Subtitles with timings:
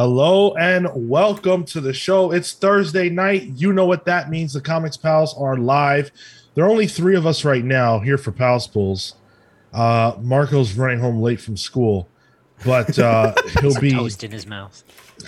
[0.00, 2.32] Hello and welcome to the show.
[2.32, 3.42] It's Thursday night.
[3.56, 4.54] You know what that means.
[4.54, 6.10] The Comics Pals are live.
[6.54, 9.16] There are only three of us right now here for Pals Pulls.
[9.74, 12.08] Uh, Marco's running home late from school,
[12.64, 14.82] but uh, he'll be toast in his mouth.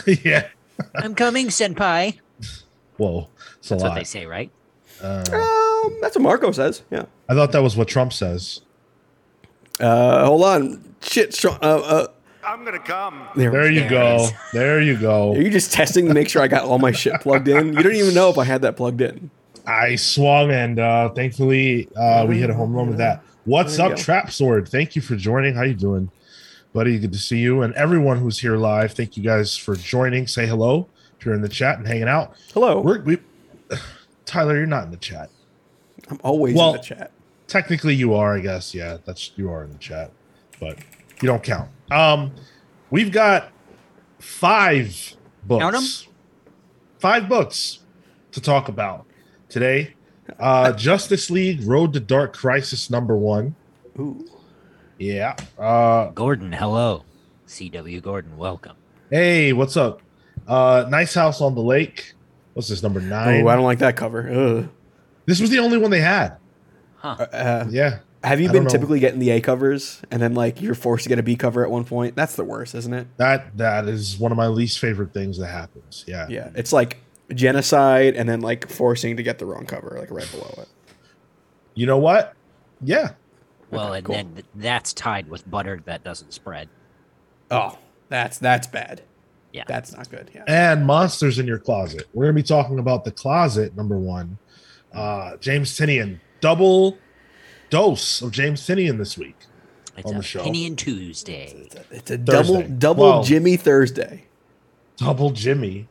[0.24, 0.48] yeah.
[0.94, 2.18] I'm coming, senpai.
[2.96, 3.94] Whoa, it's a That's what lot.
[3.96, 4.50] they say, right?
[5.02, 5.22] Uh,
[5.84, 6.80] Um, that's what Marco says.
[6.90, 7.04] Yeah.
[7.28, 8.62] I thought that was what Trump says.
[9.78, 10.94] Uh, hold on.
[11.02, 11.34] Shit.
[11.34, 12.06] Sean, uh, uh,
[12.44, 13.28] I'm gonna come.
[13.36, 13.50] there.
[13.50, 14.28] There you go.
[14.52, 15.32] There you go.
[15.34, 17.72] Are you just testing to make sure I got all my shit plugged in?
[17.72, 19.30] You don't even know if I had that plugged in.
[19.66, 23.22] I swung, and uh, thankfully uh, we hit a home run with that.
[23.44, 23.96] What's up, go.
[23.96, 24.68] Trap Sword?
[24.68, 25.54] Thank you for joining.
[25.54, 26.10] How you doing,
[26.72, 26.98] buddy?
[26.98, 28.92] Good to see you, and everyone who's here live.
[28.92, 30.26] Thank you guys for joining.
[30.26, 32.34] Say hello if you're in the chat and hanging out.
[32.52, 32.80] Hello.
[32.80, 33.18] We're, we,
[34.24, 35.30] Tyler, you're not in the chat.
[36.08, 37.12] I'm always Well- in the chat.
[37.48, 38.34] Technically, you are.
[38.34, 38.74] I guess.
[38.74, 40.10] Yeah, that's you are in the chat,
[40.58, 40.78] but
[41.20, 41.68] you don't count.
[41.92, 42.32] Um,
[42.90, 43.50] we've got
[44.18, 45.16] five
[45.48, 45.80] Count 'em?
[45.80, 46.08] books.
[46.98, 47.80] Five books
[48.32, 49.06] to talk about
[49.48, 49.94] today.
[50.38, 53.54] Uh, Justice League Road to Dark Crisis number one.
[53.98, 54.26] Ooh.
[54.98, 55.36] Yeah.
[55.58, 57.04] Uh, Gordon, hello.
[57.46, 58.00] C.W.
[58.00, 58.76] Gordon, welcome.
[59.10, 60.00] hey, what's up?
[60.46, 62.14] Uh, nice House on the Lake.
[62.54, 63.42] What's this number nine?
[63.44, 64.28] Oh, I don't like that cover.
[64.30, 64.68] Ugh.
[65.26, 66.36] this was the only one they had.
[66.96, 67.16] Huh.
[67.32, 67.98] Uh, Yeah.
[68.24, 68.78] Have you I been don't know.
[68.78, 71.64] typically getting the A covers and then like you're forced to get a B cover
[71.64, 72.14] at one point?
[72.14, 73.06] That's the worst, isn't it?
[73.16, 76.04] That that is one of my least favorite things that happens.
[76.06, 76.26] Yeah.
[76.28, 76.50] Yeah.
[76.54, 76.98] It's like
[77.34, 80.68] genocide and then like forcing to get the wrong cover like right below it.
[81.74, 82.34] You know what?
[82.80, 83.12] Yeah.
[83.70, 84.14] Well, Okay, and cool.
[84.16, 86.68] then that's tied with butter that doesn't spread.
[87.50, 87.78] Oh,
[88.08, 89.02] that's that's bad.
[89.52, 89.64] Yeah.
[89.66, 90.30] That's not good.
[90.34, 90.44] Yeah.
[90.46, 92.06] and monsters in your closet.
[92.14, 94.38] We're gonna be talking about the closet number one.
[94.94, 96.98] Uh, James Tynion, double
[97.72, 99.34] dose of James Tynion this week.
[99.96, 100.44] It's On a the show.
[100.44, 101.68] Pinion Tuesday.
[101.90, 102.74] It's a double Thursday.
[102.78, 103.22] double Wow.
[103.22, 104.24] Jimmy Thursday.
[104.98, 105.88] Double Jimmy.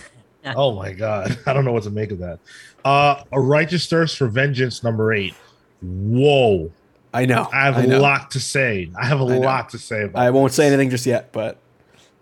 [0.56, 2.38] oh my god, I don't know what to make of that.
[2.84, 5.34] Uh, a righteous thirst for vengeance number eight.
[5.80, 6.70] Whoa,
[7.14, 7.48] I know.
[7.52, 8.00] I have I a know.
[8.00, 8.90] lot to say.
[9.00, 10.20] I have a lot to say about.
[10.20, 10.56] I won't this.
[10.56, 11.58] say anything just yet, but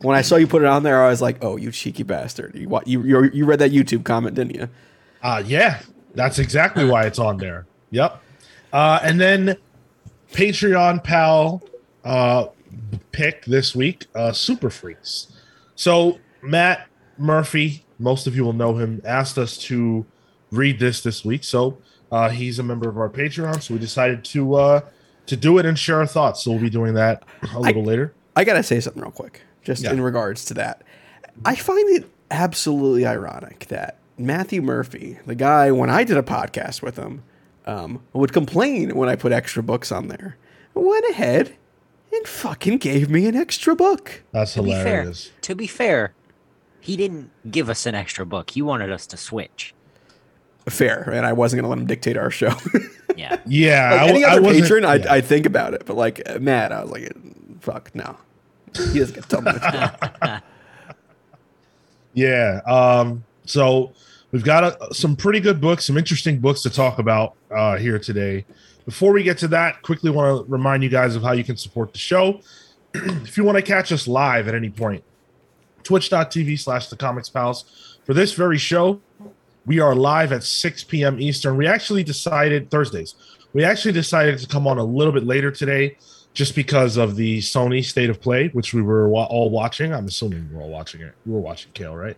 [0.03, 2.54] when I saw you put it on there, I was like, "Oh, you cheeky bastard!
[2.54, 4.69] You you you, you read that YouTube comment, didn't you?"
[5.22, 5.81] Uh, yeah,
[6.15, 7.66] that's exactly why it's on there.
[7.91, 8.22] Yep.
[8.72, 9.56] Uh, and then
[10.32, 11.62] Patreon pal
[12.04, 12.47] uh,
[13.12, 15.32] pick this week, uh, Super Freaks.
[15.75, 16.86] So Matt
[17.19, 20.06] Murphy, most of you will know him, asked us to
[20.50, 21.44] read this this week.
[21.44, 21.78] So
[22.12, 24.81] uh, he's a member of our Patreon, so we decided to uh,
[25.26, 26.42] to do it and share our thoughts.
[26.42, 28.14] So we'll be doing that a little later.
[28.37, 29.92] I gotta say something real quick, just Yeah.
[29.92, 30.82] in regards to that.
[31.44, 36.82] I find it absolutely ironic that Matthew Murphy, the guy when I did a podcast
[36.82, 37.22] with him,
[37.70, 40.36] um, would complain when I put extra books on there,
[40.75, 41.56] went ahead
[42.12, 44.22] and fucking gave me an extra book.
[44.32, 45.31] That's To be fair, hilarious.
[45.42, 46.12] to be fair,
[46.81, 48.50] he didn't give us an extra book.
[48.50, 49.75] He wanted us to switch.
[50.69, 52.53] Fair, and I wasn't gonna let him dictate our show.
[53.16, 53.38] Yeah.
[53.47, 55.06] Yeah, like I, any I other wasn't- patron, I'd.
[55.06, 57.12] I'd think about it, but like Matt, I was like,
[57.60, 58.16] "Fuck no."
[58.92, 60.31] He doesn't get to tell me what to do.
[62.14, 62.60] Yeah.
[62.66, 63.92] Um, so
[64.33, 67.99] we've got uh some pretty good books, some interesting books to talk about uh, here
[67.99, 68.45] today.
[68.85, 71.57] Before we get to that, quickly want to remind you guys of how you can
[71.57, 72.41] support the show.
[72.95, 75.05] if you want to catch us live at any point,
[75.85, 77.99] twitch.tv slash the comics pals.
[78.05, 79.01] For this very show,
[79.67, 81.21] we are live at 6 p.m.
[81.21, 81.57] Eastern.
[81.57, 83.15] We actually decided Thursdays.
[83.53, 85.97] We actually decided to come on a little bit later today
[86.33, 89.93] just because of the Sony State of Play, which we were all watching.
[89.93, 91.15] I'm assuming we're all watching it.
[91.27, 92.17] We were watching Kale, right?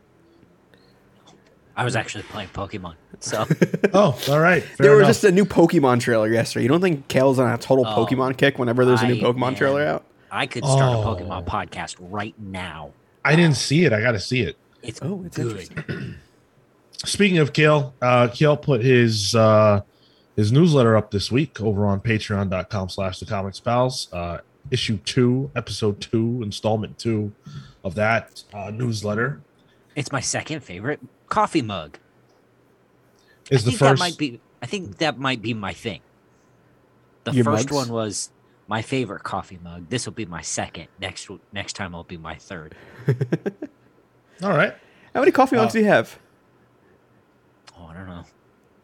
[1.76, 2.94] I was actually playing Pokemon.
[3.20, 3.46] So
[3.94, 4.62] Oh, all right.
[4.62, 6.64] Fair There was just a new Pokemon trailer yesterday.
[6.64, 9.20] You don't think Kale's on a total Oh, Pokemon kick whenever there's a new I
[9.20, 9.54] Pokemon am.
[9.54, 10.04] trailer out?
[10.30, 11.02] I could start Oh.
[11.02, 12.90] a Pokemon podcast right now.
[13.24, 13.92] I didn't see it.
[13.92, 14.56] I got to see it.
[14.82, 15.46] It's, Oh, it's good.
[15.60, 16.16] interesting.
[17.04, 19.80] Speaking of Kale, uh, Kale put his uh,
[20.36, 24.08] his newsletter up this week over on patreon.com slash the comics pals.
[24.12, 24.38] Uh,
[24.70, 27.32] issue two, episode two, installment two
[27.84, 29.40] of that uh, newsletter
[29.96, 31.00] It's my second favorite
[31.32, 31.98] coffee mug.
[33.50, 33.80] is I the think first.
[33.80, 34.40] that might be.
[34.62, 36.00] I think that might be my thing.
[37.24, 37.72] The Your first mugs?
[37.72, 38.30] one was
[38.68, 39.88] my favorite coffee mug.
[39.88, 40.88] This will be my second.
[41.00, 42.74] Next next time I'll be my third.
[44.42, 44.74] All right.
[45.14, 46.18] How many coffee mugs Uh, do you have?
[47.78, 48.24] Oh, I don't know.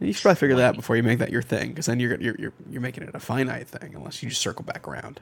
[0.01, 2.21] You should probably figure that out before you make that your thing, because then you're,
[2.21, 5.21] you're you're you're making it a finite thing, unless you just circle back around.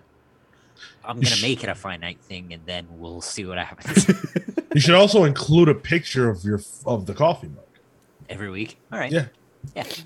[1.04, 4.04] I'm gonna make it a finite thing, and then we'll see what happens
[4.76, 7.64] You should also include a picture of your of the coffee mug.
[8.28, 8.78] every week.
[8.92, 9.10] All right.
[9.10, 9.28] Yeah.
[9.74, 9.84] Yeah.
[9.84, 10.04] It's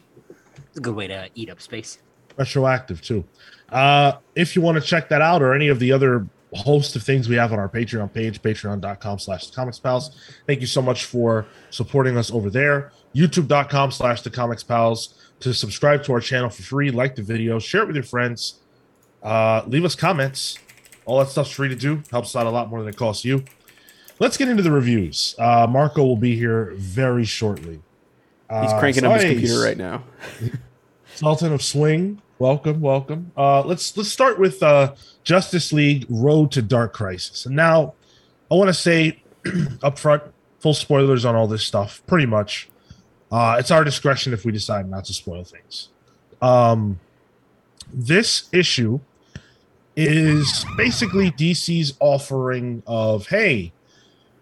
[0.77, 1.99] a good way to eat up space.
[2.37, 3.25] retroactive too.
[3.71, 6.25] Uh, if you want to check that out or any of the other
[6.55, 10.17] host of things we have on our Patreon page, patreon.com slash the comics pals.
[10.47, 12.93] Thank you so much for supporting us over there.
[13.13, 17.59] YouTube.com slash the comics pals to subscribe to our channel for free, like the video,
[17.59, 18.61] share it with your friends,
[19.25, 20.61] uh, leave us comments.
[21.07, 22.05] All that stuff's free to do.
[22.13, 23.45] Helps out a lot more than it costs you.
[24.21, 25.35] Let's get into the reviews.
[25.39, 27.81] Uh, Marco will be here very shortly.
[28.51, 30.05] He's Uh, cranking up his computer right now.
[31.15, 33.33] Sultan of Swing, welcome, welcome.
[33.37, 34.95] Uh, let's let's start with uh,
[35.25, 37.47] Justice League Road to Dark Crisis.
[37.47, 37.95] And now,
[38.51, 39.23] I want to say
[39.83, 40.23] up front,
[40.59, 42.03] full spoilers on all this stuff.
[42.07, 42.69] Pretty much,
[43.33, 45.89] uh, it's our discretion if we decide not to spoil things.
[46.43, 47.01] Um,
[47.93, 49.01] this issue
[49.97, 53.73] is basically DC's offering of hey,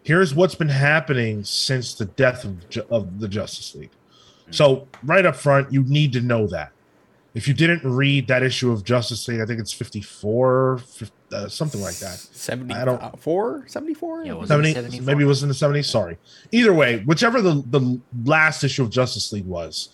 [0.02, 3.90] here's what's been happening since the death of, Ju- of the Justice League.
[4.50, 6.72] So right up front, you need to know that.
[7.34, 11.48] If you didn't read that issue of Justice League, I think it's 54, fif- uh,
[11.48, 12.14] something like that.
[12.18, 13.64] 74?
[13.68, 14.24] 74?
[14.24, 15.06] Yeah, was it 70, 74?
[15.06, 15.84] maybe it was in the 70s.
[15.84, 16.16] Sorry.
[16.50, 19.90] Either way, whichever the, the last issue of Justice League was,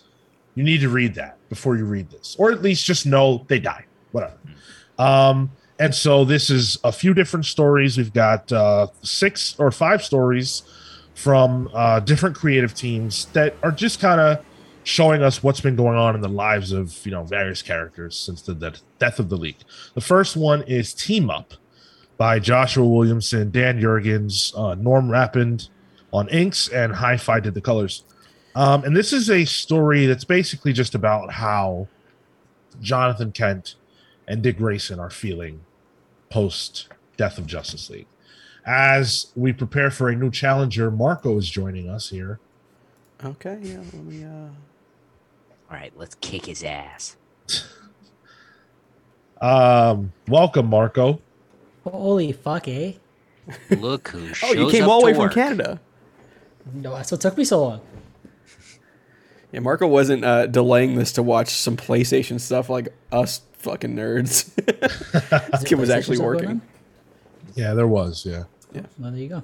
[0.55, 3.59] you need to read that before you read this, or at least just know they
[3.59, 3.85] died.
[4.13, 4.37] Whatever.
[4.97, 7.97] Um, and so this is a few different stories.
[7.97, 10.63] We've got uh, six or five stories
[11.15, 14.45] from uh, different creative teams that are just kind of
[14.83, 18.41] showing us what's been going on in the lives of you know various characters since
[18.41, 19.57] the death, of the league.
[19.95, 21.53] The first one is Team Up
[22.17, 25.69] by Joshua Williamson, Dan Jurgens, uh, Norm Rapmund
[26.13, 28.03] on inks, and Hi-Fi did the colors.
[28.55, 31.89] Um, and this is a story that's basically just about how
[32.79, 33.75] Jonathan Kent
[34.27, 35.61] and Dick Grayson are feeling
[36.29, 36.87] post
[37.17, 38.07] death of Justice League.
[38.65, 42.39] As we prepare for a new challenger, Marco is joining us here.
[43.23, 44.27] Okay, yeah, let me uh
[45.69, 47.15] All right, let's kick his ass.
[49.41, 51.21] Um, welcome, Marco.
[51.83, 52.93] Holy fuck, eh?
[53.69, 55.33] Look who Oh, you came up all the to way from.
[55.33, 55.81] Canada.
[56.73, 57.81] No, that's what took me so long.
[59.51, 64.53] Yeah, Marco wasn't uh, delaying this to watch some PlayStation stuff like us fucking nerds.
[65.51, 66.61] this kid was actually working.
[67.55, 68.25] Yeah, there was.
[68.25, 68.43] Yeah.
[68.99, 69.43] Well, there you go.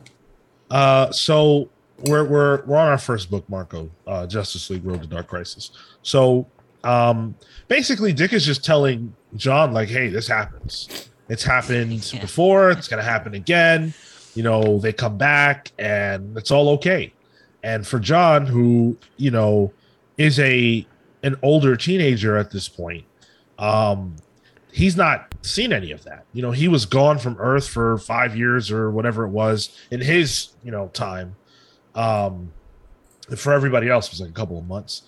[0.70, 1.70] Uh, so
[2.06, 5.72] we're we're we're on our first book, Marco, uh, Justice League Road to Dark Crisis.
[6.04, 6.48] So
[6.84, 7.36] um,
[7.68, 11.10] basically, Dick is just telling John like, "Hey, this happens.
[11.30, 12.22] It's happened Yeah.
[12.22, 12.72] before.
[12.72, 13.94] It's gonna happen again.
[14.36, 17.12] You know, they come back, and it's all okay."
[17.64, 19.74] And for John, who you know
[20.18, 20.86] is a
[21.24, 23.06] an older teenager at this point,
[23.62, 24.16] um,
[24.72, 26.26] he's not seen any of that.
[26.34, 30.02] You know, he was gone from Earth for five years or whatever it was in
[30.02, 31.36] his, you know, time.
[31.96, 32.52] Um,
[33.38, 35.04] for everybody else, it was like a couple of months.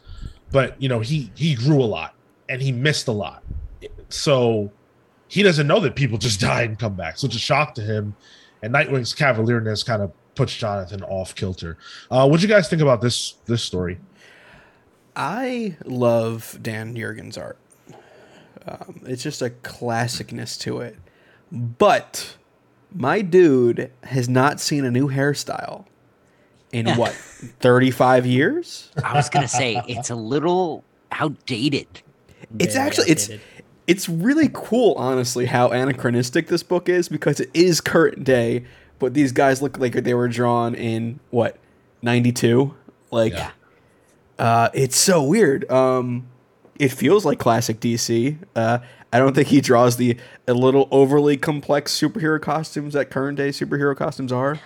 [0.51, 2.13] But you know, he he grew a lot
[2.47, 3.43] and he missed a lot.
[4.09, 4.71] So
[5.27, 7.17] he doesn't know that people just die and come back.
[7.17, 8.15] So it's a shock to him.
[8.61, 11.77] And Nightwing's cavalierness kind of puts Jonathan off kilter.
[12.09, 13.99] Uh, what do you guys think about this this story?
[15.15, 17.57] I love Dan Jurgens' art.
[18.67, 20.97] Um, it's just a classicness to it.
[21.51, 22.37] But
[22.93, 25.85] my dude has not seen a new hairstyle
[26.71, 28.91] in what, 35 years?
[29.03, 31.87] I was gonna say it's a little outdated.
[32.59, 33.29] It's Very actually it's
[33.87, 38.65] it's really cool honestly how anachronistic this book is because it is current day,
[38.99, 41.57] but these guys look like they were drawn in what,
[42.01, 42.73] 92?
[43.11, 43.51] Like Yeah.
[44.39, 45.69] Uh, it's so weird.
[45.69, 46.27] Um,
[46.83, 48.37] it feels like classic DC.
[48.55, 48.79] Uh,
[49.11, 53.49] I don't think he draws the a little overly complex superhero costumes that current day
[53.49, 54.59] superhero costumes are.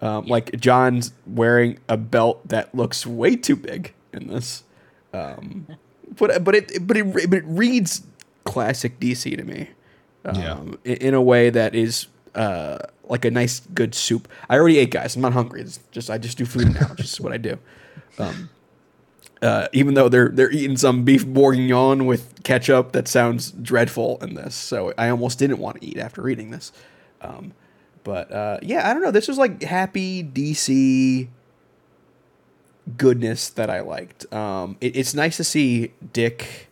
[0.00, 4.62] Um, Like John's wearing a belt that looks way too big in this.
[5.12, 5.66] Um,
[6.18, 8.02] but but it but it but it reads
[8.44, 9.68] classic DC to me.
[10.24, 10.60] Um, Yeah.
[10.84, 14.28] in, in a way that is uh, like a nice good soup.
[14.48, 15.16] I already ate, guys.
[15.16, 15.62] I'm not hungry.
[15.62, 16.94] It's just I just do food now.
[16.94, 17.58] just what I do.
[18.18, 18.50] Um,
[19.42, 24.34] uh, even though they're they're eating some beef bourguignon with ketchup, that sounds dreadful in
[24.34, 24.54] this.
[24.54, 26.72] So I almost didn't want to eat after reading this.
[27.20, 27.52] Um,
[28.04, 29.10] but uh, yeah, I don't know.
[29.10, 31.28] This was like happy DC
[32.96, 34.32] goodness that I liked.
[34.32, 36.68] Um, it, it's nice to see Dick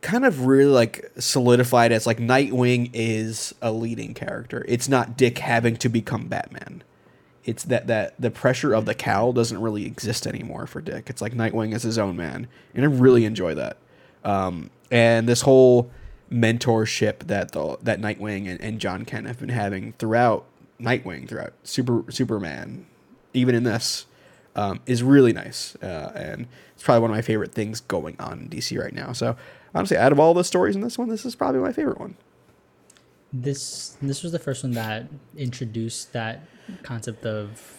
[0.00, 4.64] kind of really like solidified as like Nightwing is a leading character.
[4.68, 6.82] It's not Dick having to become Batman.
[7.48, 11.08] It's that that the pressure of the cowl doesn't really exist anymore for Dick.
[11.08, 13.78] It's like Nightwing is his own man, and I really enjoy that.
[14.22, 15.90] Um, and this whole
[16.30, 20.44] mentorship that the that Nightwing and, and John Kent have been having throughout
[20.78, 22.84] Nightwing, throughout Super Superman,
[23.32, 24.04] even in this,
[24.54, 25.74] um, is really nice.
[25.76, 29.12] Uh, and it's probably one of my favorite things going on in DC right now.
[29.12, 29.36] So
[29.74, 32.14] honestly, out of all the stories in this one, this is probably my favorite one.
[33.32, 36.42] this this was the first one that introduced that
[36.82, 37.74] concept of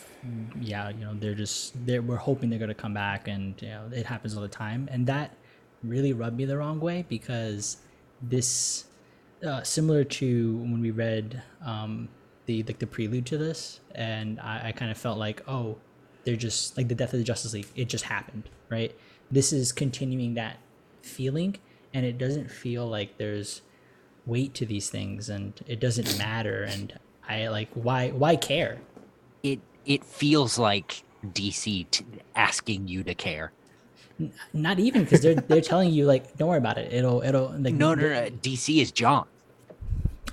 [0.59, 3.69] yeah you know they're just they're we're hoping they're going to come back and you
[3.69, 4.87] know it happens all the time.
[4.91, 5.35] And that
[5.83, 7.77] really rubbed me the wrong way because
[8.21, 8.85] this
[9.45, 12.09] uh, similar to when we read um,
[12.45, 15.77] the like the prelude to this and I, I kind of felt like oh
[16.25, 18.95] they're just like the death of the justice league it just happened right?
[19.31, 20.57] This is continuing that
[21.01, 21.57] feeling
[21.93, 23.61] and it doesn't feel like there's
[24.25, 28.79] weight to these things and it doesn't matter and i like why why care
[29.43, 32.05] It it feels like DC t-
[32.35, 33.51] asking you to care.
[34.53, 37.73] not even because they're they're telling you like don't worry about it it'll it'll like
[37.73, 38.29] No, no, no.
[38.43, 39.25] DC is John,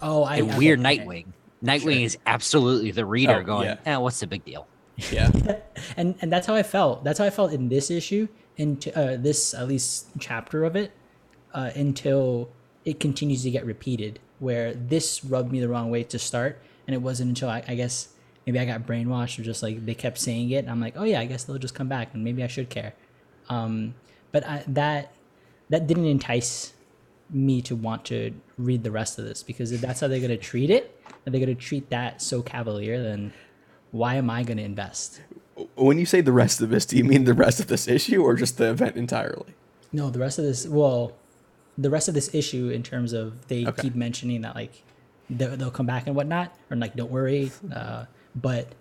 [0.02, 0.82] oh i and okay, we're okay.
[0.82, 1.26] Nightwing.
[1.64, 3.78] Nightwing is absolutely the reader Oh, going, yeah.
[3.94, 4.66] eh, what's the big deal?
[5.10, 5.30] Yeah.
[5.96, 7.02] and and that's how I felt.
[7.04, 10.92] That's how I felt in this issue, into uh, this at least chapter of it,
[11.54, 12.48] uh, until
[12.84, 14.20] it continues to get repeated.
[14.38, 17.75] Where this rubbed me the wrong way to start, and it wasn't until I, I
[17.75, 18.09] guess
[18.47, 20.59] maybe I got brainwashed or just like they kept saying it.
[20.59, 22.69] And I'm like, oh yeah, I guess they'll just come back, and maybe I should
[22.71, 22.95] care.
[23.49, 23.95] Um,
[24.33, 25.12] but I, that
[25.71, 26.73] that didn't entice
[27.31, 30.37] me to want to read the rest of this because if that's how they're gonna
[30.37, 33.33] treat it, and they're gonna treat that so cavalier, then
[33.90, 35.21] why am I gonna invest?
[35.75, 38.23] When you say the rest of this, do you mean the rest of this issue
[38.23, 39.55] or just the event entirely?
[39.90, 41.16] No, the rest of this, well,
[41.78, 43.83] the rest of this issue in terms of they Okay.
[43.83, 44.83] keep mentioning that like
[45.30, 48.75] they'll, they'll come back and whatnot, or like don't worry, uh, but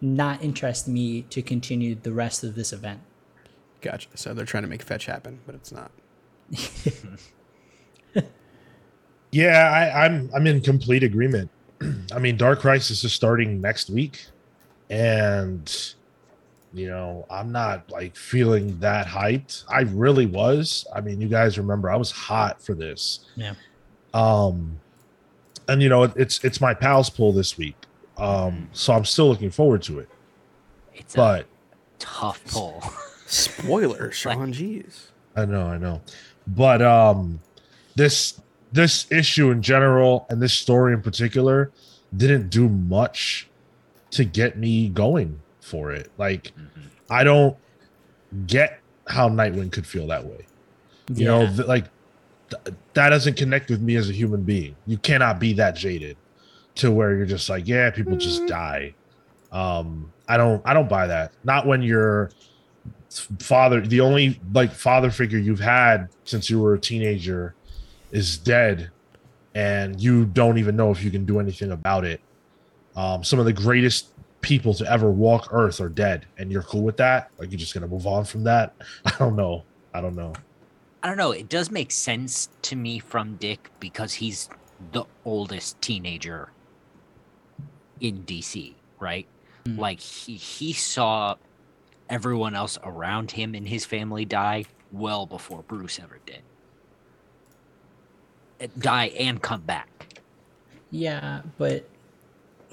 [0.00, 3.00] not interest me to continue the rest of this event.
[3.80, 4.08] Gotcha.
[4.14, 5.90] So they're trying to make fetch happen, but it's not.
[9.36, 11.50] Yeah, I, I'm I'm in complete agreement.
[12.12, 14.24] I mean, Dark Crisis is starting next week,
[14.88, 15.94] and
[16.72, 19.64] you know, I'm not like feeling that hyped.
[19.68, 20.86] I really was.
[20.94, 23.26] I mean, you guys remember I was hot for this.
[23.34, 23.54] Yeah.
[24.14, 24.80] Um,
[25.68, 27.76] and you know, it's it's my pals pull this week.
[28.16, 30.08] Um, so I'm still looking forward to it.
[30.94, 31.46] It's a But
[31.98, 32.82] tough pull.
[33.26, 34.52] Spoiler, Sean.
[34.52, 35.06] Jeez.
[35.34, 36.00] I know, I know.
[36.46, 37.40] But um
[37.94, 38.40] this
[38.72, 41.70] this issue in general and this story in particular
[42.16, 43.48] didn't do much
[44.12, 46.10] to get me going for it.
[46.16, 46.52] Like
[47.10, 47.56] I don't
[48.46, 50.46] get how Nightwing could feel that way.
[51.12, 51.84] You know, th- like
[52.50, 54.76] th- that doesn't connect with me as a human being.
[54.86, 56.16] You cannot be that jaded
[56.76, 58.94] to where you're just like, yeah, people just die.
[59.52, 61.32] Um I don't I don't buy that.
[61.44, 62.30] Not when you're
[63.10, 67.54] father the only like father figure you've had since you were a teenager
[68.10, 68.90] is dead
[69.54, 72.20] and you don't even know if you can do anything about it
[72.94, 74.12] um some of the greatest
[74.42, 77.72] people to ever walk earth are dead and you're cool with that like you're just
[77.72, 78.74] gonna move on from that
[79.06, 80.32] i don't know i don't know
[81.06, 81.30] I don't know.
[81.30, 84.48] It does make sense to me from Dick because he's
[84.90, 86.50] the oldest teenager
[88.00, 89.24] in DC, right?
[89.66, 89.78] Mm.
[89.78, 91.36] Like he he saw
[92.10, 96.42] everyone else around him and his family die well before Bruce ever did.
[98.60, 100.18] Uh, Die and come back.
[100.90, 101.88] Yeah, but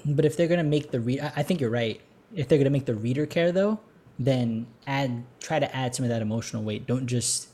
[0.04, 2.00] but if they're gonna make the read, I I think you're right.
[2.34, 3.78] If they're gonna make the reader care though,
[4.18, 6.88] then add try to add some of that emotional weight.
[6.88, 7.53] Don't just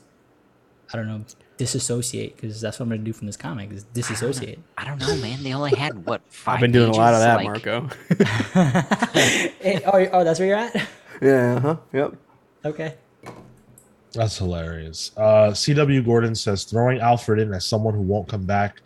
[0.93, 1.23] I don't know
[1.57, 4.57] disassociate because that's what I'm gonna do from this comic is disassociate.
[4.77, 5.43] I don't know, man.
[5.43, 7.87] They only had what 5 I've been doing a lot of that, Like, Marco.
[9.63, 10.75] Eh, oh, oh, that's where you're at.
[11.21, 11.59] yeah.
[11.59, 11.75] Huh.
[11.93, 12.13] Yep.
[12.65, 12.95] Okay.
[14.13, 18.81] that's hilarious uh cw gordon says throwing alfred in as someone who won't come back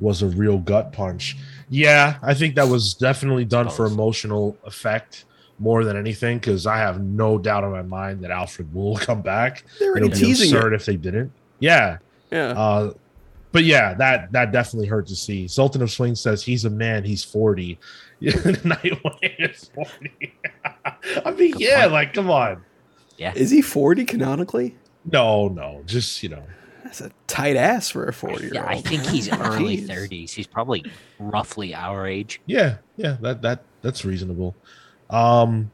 [0.00, 1.36] was a real gut punch
[1.70, 5.24] yeah i think that was definitely done for emotional effect
[5.60, 9.22] more than anything because i have no doubt in my mind that alfred will come
[9.22, 10.76] back They're It'll already be teasing absurd it.
[10.76, 11.30] if they didn't.
[11.58, 11.98] Yeah.
[12.30, 12.48] Yeah.
[12.48, 12.92] Uh,
[13.52, 15.46] but yeah, that that definitely hurt to see.
[15.46, 17.04] Sultan of Swing says he's a man.
[17.04, 17.78] He's forty.
[18.20, 20.34] Nightwing is forty.
[21.24, 21.92] I mean, Good yeah, point.
[21.92, 22.64] like come on.
[23.16, 23.32] Yeah.
[23.34, 24.76] Is he 40 canonically?
[25.04, 26.42] No, no, just you know.
[26.82, 30.30] That's a tight ass for a 40 year yeah, I think he's early 30s.
[30.30, 30.84] He's probably
[31.18, 32.40] roughly our age.
[32.46, 34.54] Yeah, yeah, that that that's reasonable.
[35.10, 35.70] Um,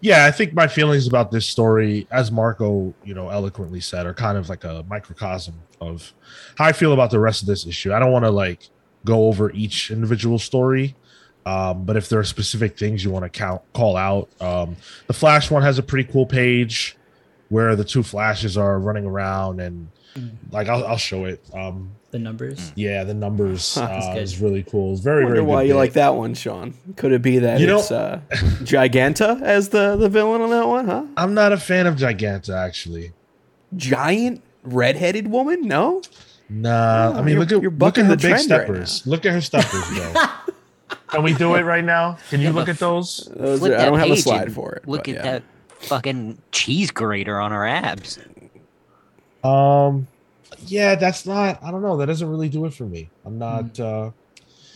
[0.00, 4.14] yeah, I think my feelings about this story, as Marco, you know, eloquently said, are
[4.14, 6.12] kind of like a microcosm of
[6.56, 7.92] how I feel about the rest of this issue.
[7.92, 8.68] I don't want to like
[9.04, 10.94] go over each individual story,
[11.46, 14.76] um, but if there are specific things you want to count call out, um,
[15.06, 16.96] the Flash one has a pretty cool page
[17.48, 19.88] where the two Flashes are running around and.
[20.50, 21.42] Like I'll, I'll show it.
[21.54, 22.72] Um, The numbers.
[22.74, 24.92] yeah, the numbers That's uh, is really cool.
[24.94, 25.46] It's very I wonder very.
[25.46, 25.78] why good you bit.
[25.78, 26.74] like that one, Sean.
[26.96, 30.66] Could it be that You know- it's uh, Giganta as the, the villain on that
[30.66, 31.04] one, huh?
[31.16, 33.12] I'm not a fan of Giganta actually.
[33.76, 35.62] Giant redheaded woman?
[35.68, 36.02] No?
[36.48, 39.06] Nah, I mean, you're- look at you're look at her the big trend right steppers.
[39.06, 40.14] look at her steppers, though.
[41.08, 42.18] Can we do it right now?
[42.30, 43.28] Can you Yeah, look at those?
[43.36, 44.88] Those are- I don't have a slide for it.
[44.88, 45.22] Look at yeah.
[45.22, 45.42] that
[45.80, 48.18] fucking cheese grater on her abs.
[49.44, 50.06] Um,
[50.66, 51.62] yeah, that's not.
[51.62, 51.96] I don't know.
[51.96, 53.08] That doesn't really do it for me.
[53.24, 53.78] I'm not.
[53.78, 54.10] uh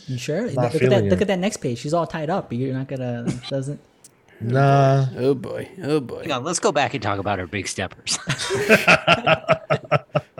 [0.07, 0.43] You sure?
[0.43, 1.11] Not Look, look at feeling that.
[1.11, 1.79] Look at that next page.
[1.79, 2.53] She's all tied up.
[2.53, 3.27] You're not gonna.
[3.49, 3.81] Doesn't.
[4.41, 5.07] Nah.
[5.17, 5.69] Oh boy.
[5.83, 6.23] Oh boy.
[6.23, 8.19] Hang on, let's go back and talk about our big steppers.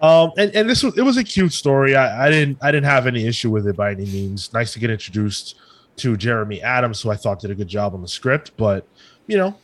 [0.00, 1.96] Um, and, and this was it was a cute story.
[1.96, 4.52] I, I didn't I didn't have any issue with it by any means.
[4.52, 5.56] Nice to get introduced
[5.96, 8.52] to Jeremy Adams, who I thought did a good job on the script.
[8.56, 8.86] But
[9.26, 9.56] you know,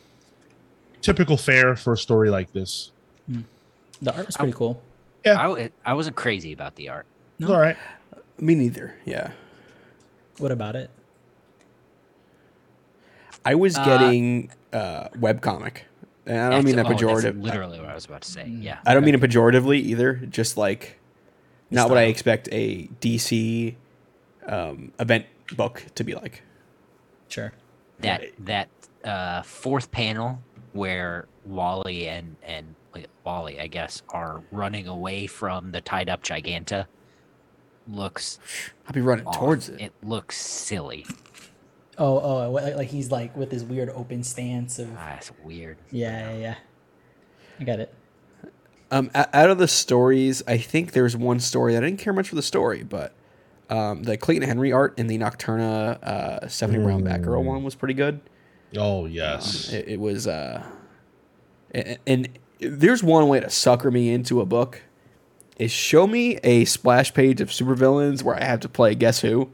[1.01, 2.91] typical fare for a story like this.
[3.27, 4.81] The art was pretty cool.
[5.25, 5.39] Yeah.
[5.39, 7.05] I, I wasn't crazy about the art.
[7.39, 7.77] It's all right.
[8.39, 8.95] Me neither.
[9.05, 9.31] Yeah.
[10.39, 10.89] What about it?
[13.45, 15.79] I was Uh, getting uh, webcomic.
[16.25, 17.41] And I don't mean that oh, pejorative.
[17.41, 18.47] literally what I was about to say.
[18.47, 18.79] Yeah.
[18.85, 20.13] I don't mean it pejoratively either.
[20.15, 20.99] Just like
[21.69, 23.75] not what I expect a DC
[24.45, 25.25] um, event
[25.55, 26.43] book to be like.
[27.27, 27.51] Sure.
[27.99, 28.69] that that
[29.03, 30.39] uh, fourth panel
[30.71, 32.73] where Wally and and wait,
[33.23, 36.87] Wally, I guess, are running away from the tied up Giganta
[37.87, 38.39] looks
[38.87, 39.37] I'll be running off.
[39.37, 39.81] towards it.
[39.81, 41.05] It looks silly.
[41.97, 44.89] Oh, oh, like, like he's like with his weird open stance of.
[44.97, 45.77] Ah, it's weird.
[45.91, 46.55] Yeah, yeah, yeah.
[47.59, 47.93] I got it.
[48.89, 52.29] Um, out of the stories, I think there's one story that I didn't care much
[52.29, 53.13] for the story, but
[53.69, 57.95] um, the Clayton Henry art in the Nocturna uh, Stephanie Brown Batgirl one was pretty
[57.95, 58.21] good.
[58.77, 59.71] Oh yes.
[59.71, 60.63] It, it was, uh,
[61.71, 62.29] and, and
[62.59, 64.81] there's one way to sucker me into a book
[65.57, 69.51] is show me a splash page of supervillains where I have to play Guess Who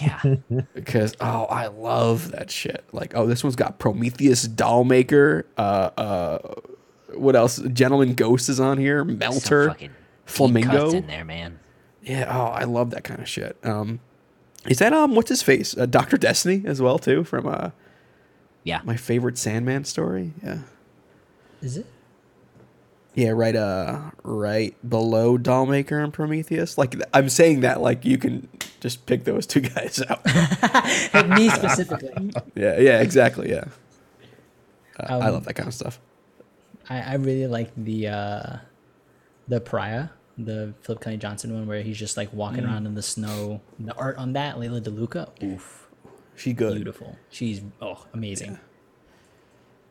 [0.00, 0.20] Yeah.
[0.74, 2.84] because oh I love that shit.
[2.92, 5.44] Like oh this one's got Prometheus Dollmaker.
[5.56, 6.54] Uh, uh,
[7.14, 7.58] what else?
[7.72, 9.04] Gentleman Ghost is on here.
[9.04, 9.74] Melter.
[10.26, 10.90] Flamingo.
[10.90, 11.58] in there, man.
[12.02, 13.56] Yeah, oh, I love that kind of shit.
[13.64, 14.00] Um,
[14.66, 15.76] is that um, what's his face?
[15.76, 17.70] Uh, Doctor Destiny as well too from uh,
[18.64, 18.80] Yeah.
[18.84, 20.32] my favorite Sandman story.
[20.44, 20.58] Yeah,
[21.62, 21.86] Is it?
[23.18, 23.56] Yeah, right.
[23.56, 26.78] Uh, right below Dollmaker and Prometheus.
[26.78, 28.46] Like I'm saying that like you can
[28.78, 30.24] just pick those two guys out.
[31.36, 32.30] Me specifically.
[32.54, 33.50] yeah, yeah, exactly.
[33.50, 33.64] Yeah,
[35.00, 35.98] uh, I Um, love that kind of stuff.
[36.88, 38.56] I, I really like the uh,
[39.48, 43.02] the Pariah, the Philip Kennedy Johnson one, where he's just like walking around in the
[43.02, 43.60] snow.
[43.80, 45.88] The art on that, Leila del Duca, oof,
[46.36, 46.76] She good.
[46.76, 47.16] beautiful.
[47.30, 48.60] She's oh amazing.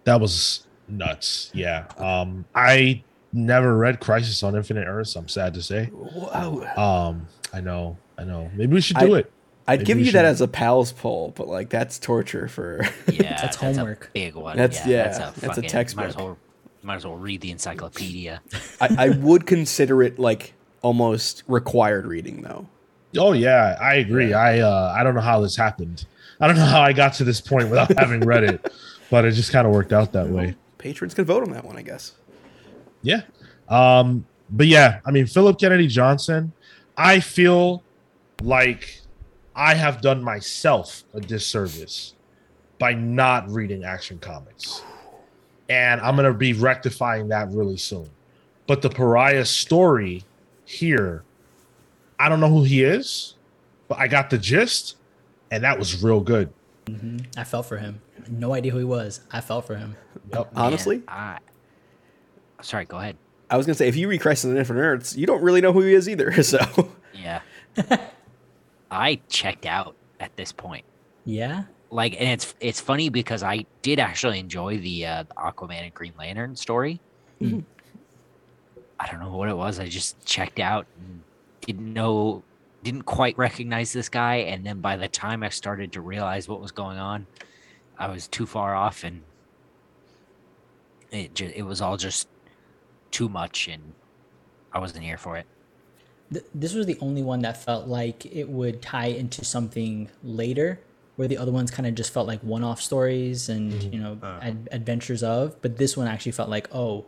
[0.06, 1.52] That was nuts.
[1.54, 1.88] Yeah.
[1.98, 5.16] Um, I never read Crisis on Infinite Earths.
[5.16, 5.86] I'm sad to say.
[5.86, 6.66] Whoa.
[6.76, 7.98] Um, I know.
[8.18, 8.50] I know.
[8.56, 9.32] Maybe we should do I- it.
[9.70, 12.86] I'd Maybe give we you that as a pals poll, but like that's torture for.
[13.12, 13.42] Yeah.
[13.42, 14.12] That's a homework.
[14.14, 14.56] big one.
[14.56, 14.98] That's- yeah.
[14.98, 16.06] yeah, That's a, that's a fucking, Might textbook.
[16.06, 16.38] as well,
[16.84, 18.42] might as well read the encyclopedia.
[18.80, 22.66] I, I would consider it like almost required reading though.
[23.18, 24.34] Oh yeah, I agree.
[24.34, 26.06] I uh, I don't know how this happened.
[26.40, 28.72] I don't know how I got to this point without having read it,
[29.10, 30.56] but it just kind of worked out that way.
[30.78, 32.14] Patrons can vote on that one, I guess.
[33.02, 33.22] Yeah.
[33.70, 36.54] Um, but yeah, I mean, Philip Kennedy Johnson,
[36.96, 37.84] I feel
[38.42, 39.02] like
[39.56, 42.14] I have done myself a disservice
[42.80, 44.84] by not reading action comics.
[45.70, 48.10] And I'm going to be rectifying that really soon.
[48.68, 50.24] But the pariah story
[50.66, 51.24] here,
[52.20, 53.36] I don't know who he is,
[53.88, 54.98] but I got the gist,
[55.52, 56.54] and that was real good.
[57.36, 58.02] I felt for him.
[58.30, 59.22] No idea who he was.
[59.32, 59.96] I felt for him.
[60.34, 60.52] Yep.
[60.56, 61.38] Honestly, Man, I,
[62.62, 63.18] sorry, go ahead.
[63.50, 65.72] I was gonna say if you read Crisis on Infinite Earths, you don't really know
[65.74, 66.32] who he is either.
[66.44, 66.60] So
[67.14, 67.42] Yeah.
[68.92, 70.86] I checked out at this point.
[71.26, 71.64] Yeah.
[71.90, 75.94] Like, and it's it's funny because I did actually enjoy the, uh, the Aquaman and
[75.94, 77.00] Green Lantern story.
[77.42, 77.64] Mhm.
[79.00, 79.80] I don't know what it was.
[79.80, 81.22] I just checked out and
[81.62, 82.44] didn't know,
[82.84, 84.36] didn't quite recognize this guy.
[84.38, 87.28] And then by the time I started to realize what was going on,
[87.98, 89.22] I was too far off, and
[91.12, 92.28] it just it was all just
[93.12, 93.94] too much, and
[94.74, 95.46] I wasn't here for it.
[96.32, 100.80] Th- this was the only one that felt like it would tie into something later
[101.16, 104.68] where the other ones kind of just felt like one-off stories and you know ad-
[104.72, 107.06] adventures of but this one actually felt like oh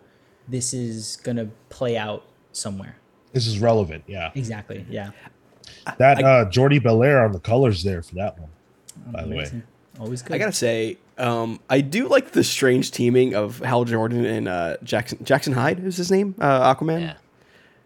[0.47, 2.95] this is gonna play out somewhere
[3.33, 4.03] This is relevant.
[4.07, 4.31] Yeah.
[4.33, 5.11] exactly yeah
[5.99, 8.49] That uh Jordie Bellaire on the colors there for that one.
[9.11, 9.61] By the way.
[9.99, 14.25] Always good I gotta say, um, I do like the strange teaming of Hal Jordan
[14.25, 17.13] and uh, Jackson Jackson Hyde is his name, uh, Aquaman, Yeah.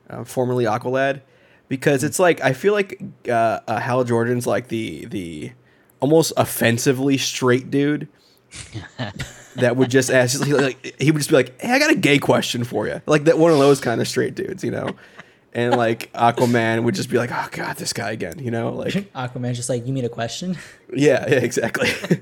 [0.09, 1.21] uh, formerly Aqualad,
[1.67, 5.51] because it's like I feel like uh, uh, Hal Jordan's like the the
[5.99, 8.07] almost offensively straight dude
[9.55, 11.95] that would just ask he, like he would just be like, "Hey, I got a
[11.95, 14.89] gay question for you," like that one of those kind of straight dudes, you know.
[15.55, 18.93] and like Aquaman would just be like, "Oh God, this guy again," you know, like
[19.15, 20.57] Aquaman's just like, you mean a question?
[20.93, 21.89] yeah, yeah, exactly.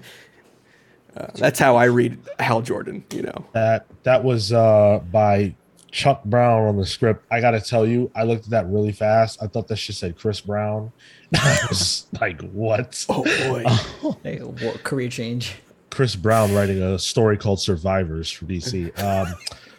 [1.17, 3.45] uh, that's how I read Hal Jordan, you know.
[3.53, 5.55] That that was uh by
[5.91, 7.25] Chuck Brown on the script.
[7.31, 9.41] I gotta tell you, I looked at that really fast.
[9.43, 10.91] I thought that shit said Chris Brown.
[11.35, 13.05] I was like, what?
[13.09, 15.55] Oh boy, Hey, what career change?
[15.89, 18.97] Chris Brown writing a story called Survivors for DC.
[19.03, 19.35] Um,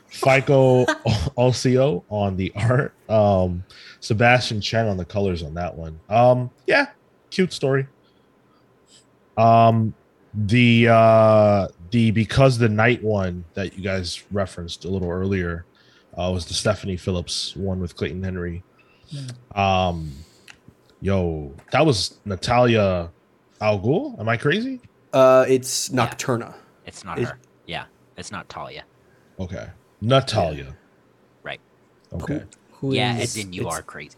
[0.08, 0.84] Fico
[1.38, 2.92] Ossio on the art.
[3.08, 3.64] Um,
[4.00, 5.98] Sebastian Cheng on the colors on that one.
[6.10, 6.88] Um, yeah,
[7.30, 7.86] cute story.
[9.38, 9.94] Um,
[10.34, 15.64] the uh, the because the night one that you guys referenced a little earlier
[16.16, 18.62] uh, was the Stephanie Phillips one with Clayton Henry.
[19.54, 20.12] Um,
[21.00, 23.10] yo, that was Natalia
[23.60, 24.18] Al Ghul.
[24.18, 24.80] Am I crazy?
[25.12, 26.54] uh, it's Nocturna.
[26.86, 27.38] It's not Is- her.
[27.66, 27.84] Yeah,
[28.16, 28.84] it's not Talia.
[29.38, 29.66] Okay,
[30.00, 30.74] Natalia.
[31.42, 31.60] Right.
[32.12, 32.42] Okay.
[32.72, 34.16] Who yeah, is- as in you are crazy.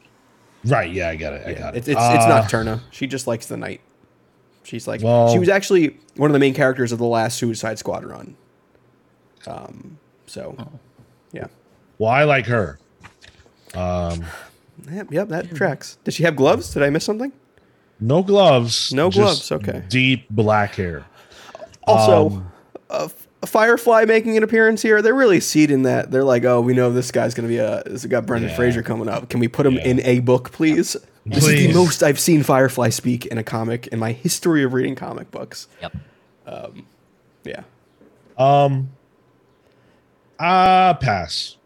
[0.64, 0.90] Right.
[0.90, 1.42] Yeah, I got it.
[1.46, 1.79] I Yeah, got it.
[1.79, 2.81] it's it's, it's Uh, Nocturna.
[2.90, 3.81] She just likes the night.
[4.64, 7.79] She's like Well- she was actually one of the main characters of the last Suicide
[7.79, 8.35] Squad run.
[9.46, 10.57] Um, so
[11.33, 11.46] yeah,
[11.98, 12.79] Well, I like her.
[13.74, 14.24] Um,
[14.90, 15.98] yep, yep, that tracks.
[16.05, 16.72] Did she have gloves?
[16.72, 17.33] Did I miss something?
[18.00, 18.92] no gloves.
[18.92, 19.83] No gloves, okay.
[19.88, 21.05] Deep black hair.
[21.87, 22.42] Also,
[22.90, 23.11] Um,
[23.44, 25.03] Firefly making an appearance here.
[25.03, 26.11] They're really seeding that.
[26.11, 27.83] They're like, oh, we know this guy's gonna be a.
[27.85, 28.57] This got Brendan Yeah.
[28.57, 29.29] Fraser coming up.
[29.29, 29.85] Can we put him Yeah.
[29.87, 30.96] in a book, please?
[31.26, 34.74] This is the most I've seen Firefly speak in a comic in my history of
[34.74, 35.68] reading comic books.
[35.80, 35.96] Yep.
[37.44, 37.62] Yeah.
[38.38, 38.90] Um.
[40.38, 41.56] Uh pass.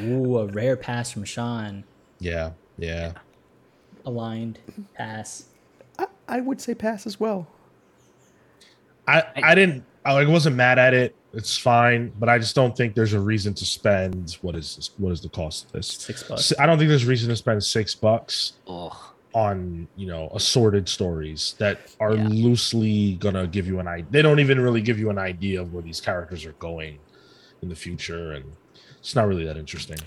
[0.00, 1.84] Ooh, a rare pass from Sean.
[2.18, 2.52] Yeah.
[2.78, 3.12] Yeah.
[4.04, 4.58] Aligned
[4.94, 5.44] pass.
[5.98, 7.46] I, I would say pass as well.
[9.06, 9.84] I I didn't.
[10.04, 11.14] I wasn't mad at it.
[11.32, 14.90] It's fine, but I just don't think there's a reason to spend what is this,
[14.98, 15.86] what is the cost of this?
[15.86, 16.52] Six bucks.
[16.58, 18.96] I don't think there's a reason to spend six bucks Ugh.
[19.32, 22.26] on you know assorted stories that are Yeah.
[22.28, 24.06] loosely gonna give you an idea.
[24.10, 26.98] They don't even really give you an idea of where these characters are going
[27.62, 28.44] in the future, and
[28.98, 29.98] it's not really that interesting.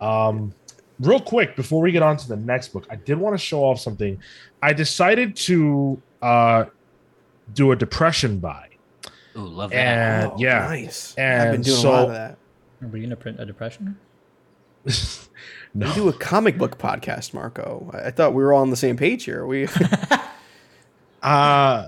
[0.00, 0.54] Um,
[1.00, 3.64] real quick before we get on to the next book, I did want to show
[3.64, 4.18] off something.
[4.62, 6.66] I decided to uh,
[7.54, 8.68] do a depression buy,
[9.36, 9.76] Ooh, love that.
[10.24, 11.16] and Oh, yeah, nice.
[11.18, 12.38] I've been doing so- a lot of that.
[12.82, 13.98] Are we gonna print a depression?
[15.74, 17.90] no, We do a comic book podcast, Marco.
[17.92, 19.44] I, I thought we were all on the same page here.
[19.46, 19.66] We
[21.22, 21.86] Uh,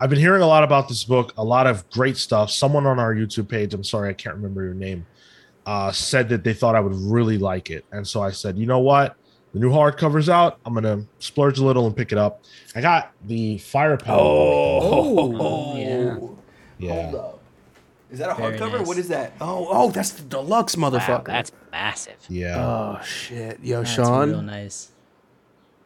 [0.00, 2.50] I've been hearing a lot about this book, a lot of great stuff.
[2.50, 5.04] Someone on our YouTube page, I'm sorry, I can't remember your name,
[5.66, 7.84] uh, said that they thought I would really like it.
[7.90, 9.16] And so I said, you know what?
[9.52, 10.60] The new hardcover's out.
[10.64, 12.44] I'm going to splurge a little and pick it up.
[12.76, 14.20] I got the Firepower.
[14.20, 15.76] Oh,
[16.78, 17.10] yeah.
[17.12, 17.22] yeah.
[18.10, 18.78] Is that a Very hardcover?
[18.78, 18.86] nice.
[18.86, 19.32] What is that?
[19.40, 21.26] Oh, oh, that's the deluxe wow, motherfucker.
[21.26, 22.16] that's massive.
[22.28, 22.56] Yeah.
[22.56, 24.30] oh shit, yo, That's Sean.
[24.30, 24.92] real nice.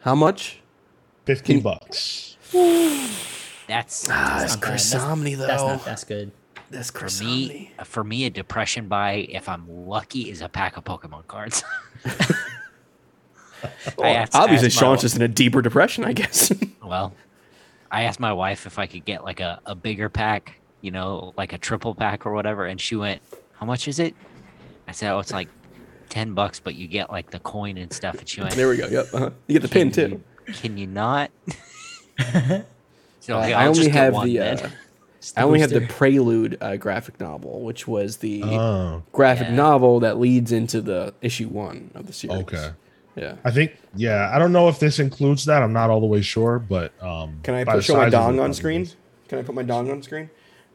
[0.00, 0.60] How much?
[1.26, 2.36] 50 bucks.
[3.66, 5.46] That's Ah, that's Chris That's- Somney though.
[5.46, 5.84] That's not.
[5.84, 6.32] That's good.
[6.70, 7.72] That's for Chris me.
[7.84, 11.62] For me, a depression buy, if I'm lucky, is a pack of Pokemon cards.
[14.02, 16.52] I asked- Obviously, asked Sean's wa- just in a deeper depression, I guess.
[16.82, 17.14] Well,
[17.90, 21.32] I asked my wife if I could get like a, a bigger pack, you know,
[21.38, 23.22] like a triple pack or whatever, and she went,
[23.54, 24.14] "How much is it?"
[24.86, 25.48] I said, "Oh, it's like
[26.10, 28.76] ten bucks, but you get like the coin and stuff." And she went, there we
[28.76, 28.86] go.
[28.88, 29.06] Yep.
[29.14, 29.30] Uh-huh.
[29.46, 30.22] You get the pin "Can too.
[30.46, 31.30] you- Can you not?
[33.20, 34.40] so Uh, okay, I only just have one the.
[34.40, 34.68] Uh,
[35.36, 35.82] I only have the.
[35.82, 39.54] Prelude uh, graphic novel, which was the Oh, graphic yeah.
[39.54, 42.38] novel that leads into the issue one of the series.
[42.42, 42.70] okay.
[43.14, 43.34] Yeah.
[43.44, 45.62] I think, yeah, I don't know if this includes that.
[45.62, 48.40] I'm not all the way sure, but um, Can I put, show my size dong
[48.40, 48.88] on screen?
[49.28, 50.30] Can I put my dong on screen?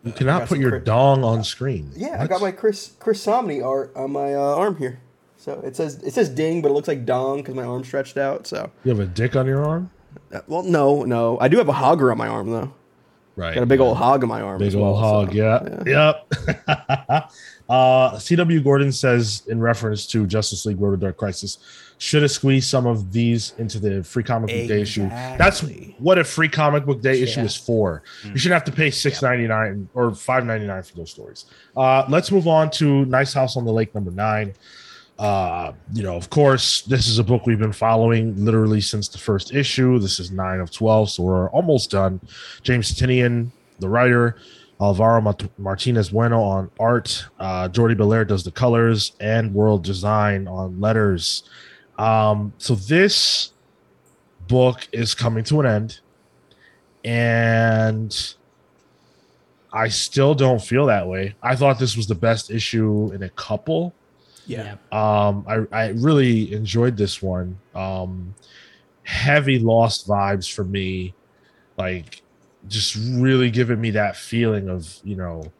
[0.07, 1.91] You cannot put your crit- dong on screen.
[1.95, 4.99] Yeah, I got my Chris Chris Samnee art on my uh, arm here.
[5.37, 8.17] So it says it says ding, but it looks like dong because my arm stretched
[8.17, 8.47] out.
[8.47, 9.91] So You have a dick on your arm?
[10.33, 12.73] uh, well, no, no, I do have a hogger on my arm though.
[13.35, 13.53] Right.
[13.53, 13.85] Got a big yeah.
[13.85, 14.57] old hog on my arm.
[14.57, 15.83] Big as old hog, so, yeah.
[15.85, 16.33] Yep.
[17.69, 21.59] uh, CW Gordon says in reference to Justice League Road to Dark Crisis,
[21.99, 25.07] should have squeezed some of these into the free comic book day issue.
[25.09, 25.61] That's
[25.97, 28.03] what a free comic book day issue is for.
[28.23, 31.45] You shouldn't have to pay six ninety nine or five ninety nine for those stories.
[31.75, 34.53] Uh, let's move on to Nice House on the Lake number nine.
[35.17, 39.17] Uh, you know, of course, this is a book we've been following literally since the
[39.17, 39.97] first issue.
[39.97, 42.21] This is nine of 12, so we're almost done.
[42.61, 44.35] James Tynion, the writer,
[44.79, 50.47] Alvaro Mart- Martinez Bueno on art, uh, Jordie Bellaire does the colors, and World Design
[50.47, 51.49] on letters.
[51.97, 53.51] Um, so this
[54.47, 55.99] book is coming to an end,
[57.03, 58.35] and
[59.71, 61.35] I still don't feel that way.
[61.41, 63.93] I thought this was the best issue in a couple.
[64.45, 64.77] Yeah.
[64.91, 67.59] Um, I I really enjoyed this one.
[67.75, 68.33] Um,
[69.03, 71.13] heavy lost vibes for me,
[71.77, 72.21] like
[72.67, 75.51] just really giving me that feeling of you know.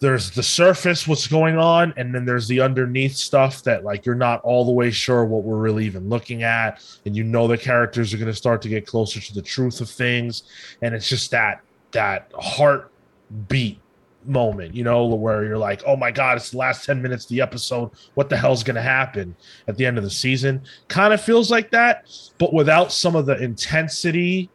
[0.00, 4.14] There's the surface, what's going on, and then there's the underneath stuff that like you're
[4.14, 7.56] not all the way sure what we're really even looking at, and you know the
[7.56, 10.44] characters are going to start to get closer to the truth of things,
[10.82, 13.78] and it's just that that heartbeat
[14.26, 17.30] moment, you know, where you're like, oh my God, it's the last 10 minutes of
[17.30, 17.90] the episode.
[18.14, 19.34] What the hell's going to happen
[19.68, 20.62] at the end of the season?
[20.88, 22.06] Kind of feels like that,
[22.38, 24.50] but without some of the intensity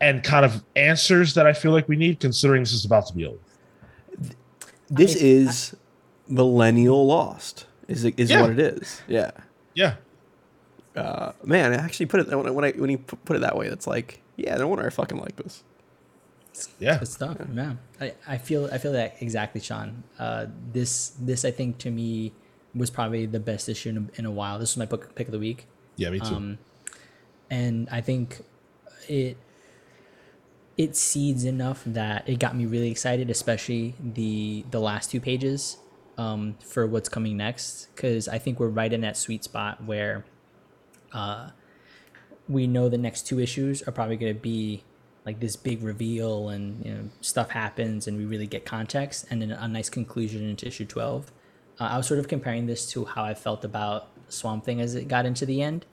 [0.00, 3.14] and kind of answers that I feel like we need, considering this is about to
[3.14, 3.38] be over.
[4.90, 5.76] This I- is
[6.28, 7.66] millennial lost.
[7.88, 8.42] Is it, is Yeah.
[8.42, 9.02] what it is.
[9.08, 9.30] Yeah.
[9.74, 9.94] Yeah.
[10.96, 13.56] Uh, man, I actually put it when I, when I when you put it that
[13.56, 15.62] way, it's like, yeah, no wonder I fucking like this.
[16.78, 16.98] Yeah.
[16.98, 17.36] Good stuff.
[17.54, 20.02] Yeah, I, I feel I feel that exactly, Sean.
[20.18, 22.32] Uh, this this I think to me
[22.74, 24.58] was probably the best issue in a, in a while.
[24.58, 25.66] This was my book pick of the week.
[25.96, 26.34] Yeah, me too.
[26.34, 26.58] Um,
[27.50, 28.40] and I think
[29.08, 29.36] it
[30.80, 35.76] it seeds enough that it got me really excited, especially the the last two pages
[36.16, 37.88] um, for what's coming next.
[37.94, 40.24] Because I think we're right in that sweet spot where
[41.12, 41.50] uh,
[42.48, 44.82] we know the next two issues are probably going to be
[45.26, 49.42] like this big reveal and you know stuff happens and we really get context and
[49.42, 51.30] then a nice conclusion into issue 12
[51.78, 54.94] uh, i was sort of comparing this to how i felt about swamp thing as
[54.94, 55.84] it got into the end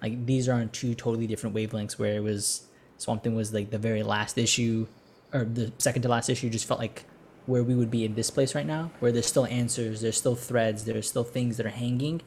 [0.00, 2.69] like these are on two totally different wavelengths where it was
[3.00, 4.86] swamp thing was like the very last issue
[5.32, 7.04] or the second to last issue just felt like
[7.46, 10.36] where we would be in this place right now where there's still answers there's still
[10.36, 12.20] threads there's still things that are hanging.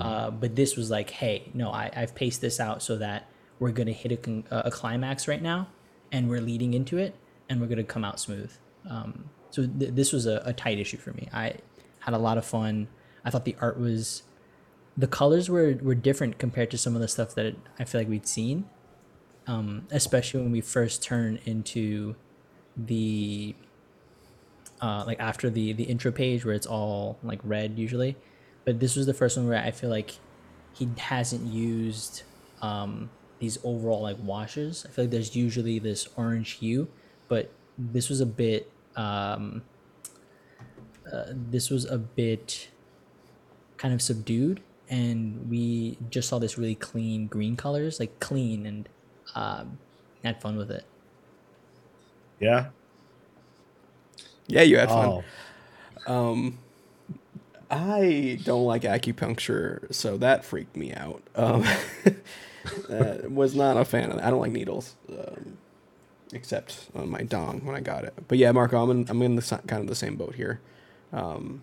[0.00, 3.28] Uh, but this was like hey no I, i've paced this out so that
[3.60, 5.68] we're going to hit a, con- a climax right now
[6.10, 7.14] and we're leading into it
[7.48, 8.52] and we're going to come out smooth.
[8.88, 11.28] Um, so th- this was a, a tight issue for me.
[11.32, 11.54] I
[12.00, 12.88] had a lot of fun.
[13.24, 14.22] I thought the art was
[14.96, 18.08] the colors were, were different compared to some of the stuff that i feel like
[18.08, 18.64] we'd seen
[19.46, 22.14] um, especially when we first turn into
[22.76, 23.54] the
[24.82, 28.16] uh, like after the the intro page where it's all like red usually.
[28.64, 30.12] But this was the first one where i feel like
[30.74, 32.24] he hasn't used
[32.60, 34.84] um, these overall like washes.
[34.86, 36.88] I feel like there's usually this orange hue
[37.28, 39.62] but this was a bit um,
[41.12, 42.68] uh, this was a bit
[43.76, 44.60] kind of subdued.
[44.88, 48.88] And we just saw this really clean green colors like clean and
[49.36, 49.78] um,
[50.24, 50.84] had fun with it
[52.40, 52.66] Yeah.
[54.48, 55.08] Yeah, you had fun.
[55.08, 55.24] Oh,
[56.06, 56.58] Um,
[57.70, 61.22] I don't like acupuncture, so that freaked me out.
[61.34, 61.64] Um,
[62.90, 64.24] uh, was not a fan of that.
[64.26, 65.58] I don't like needles, um,
[66.32, 68.14] except on my dong when I got it.
[68.28, 70.60] But yeah, Marco, I'm in, I'm in the kind of the same boat here.
[71.12, 71.62] Um,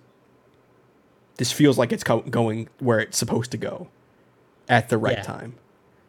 [1.38, 3.88] this feels like it's co- going where it's supposed to go
[4.70, 5.24] at the right Yeah.
[5.24, 5.56] time.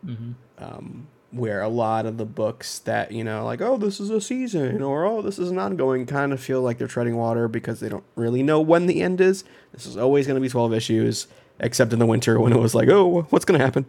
[0.04, 0.32] mm-hmm.
[0.58, 4.20] um, where a lot of the books that you know like oh this is a
[4.20, 7.80] season or oh this is an ongoing kind of feel like they're treading water because
[7.80, 9.44] they don't really know when the end is.
[9.72, 11.26] This is always going to be 12 issues
[11.60, 13.86] except in the winter when it was like oh what's going to happen?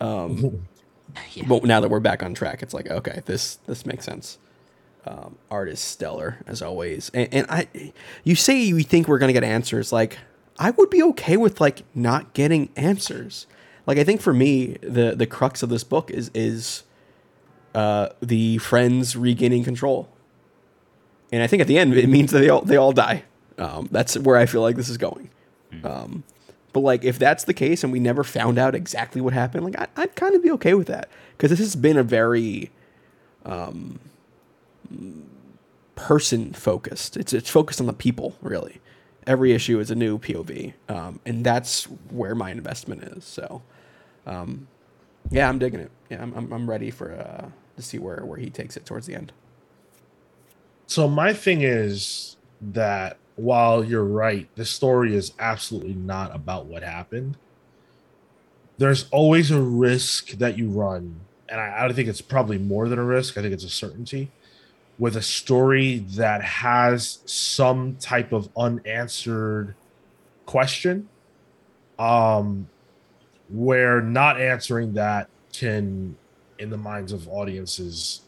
[0.00, 0.66] Um,
[1.34, 1.44] Yeah.
[1.48, 4.38] but now that we're back on track it's like okay this this makes sense.
[5.06, 7.10] Um, art is stellar as always.
[7.14, 7.66] And, and i
[8.22, 9.92] you say you think we're going to get answers.
[9.92, 10.18] Like
[10.58, 13.46] i would be okay with like not getting answers
[13.86, 16.84] like i think for me the the crux of this book is is
[17.74, 20.08] uh the friends regaining control.
[21.32, 23.24] And i think at the end it means that they all they all die.
[23.58, 25.30] Um that's where i feel like this is going.
[25.84, 26.24] Um
[26.72, 29.78] but like if that's the case and we never found out exactly what happened like
[29.78, 31.08] I, i'd kind of be okay with that.
[31.36, 32.70] Because this has been a very
[35.94, 37.16] person focused.
[37.16, 38.80] It's it's focused on the people really.
[39.30, 43.24] Every issue is a new POV, um, and that's where my investment is.
[43.24, 43.62] So,
[44.26, 44.66] um,
[45.30, 45.92] yeah, I'm digging it.
[46.10, 49.06] Yeah, I'm I'm, I'm ready for uh, to see where where he takes it towards
[49.06, 49.30] the end.
[50.88, 56.82] So my thing is that while you're right, the story is absolutely not about what
[56.82, 57.36] happened.
[58.78, 62.98] There's always a risk that you run, and I, I think it's probably more than
[62.98, 63.38] a risk.
[63.38, 64.32] I think it's a certainty
[65.00, 69.74] with a story that has some type of unanswered
[70.44, 71.08] question,
[71.98, 72.68] um,
[73.48, 76.14] where not answering that can,
[76.58, 78.20] in the minds of audiences,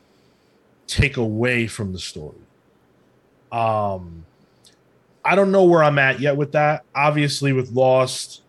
[0.87, 2.39] take away from the story.
[3.53, 4.25] Um,
[5.23, 6.85] I don't know where I'm at yet with that.
[6.95, 8.41] Obviously, with Lost,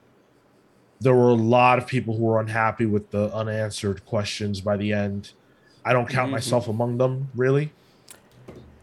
[1.01, 4.93] there were a lot of people who were unhappy with the unanswered questions by the
[4.93, 5.33] end.
[5.83, 6.35] I don't count Mhm.
[6.35, 7.73] myself among them, really.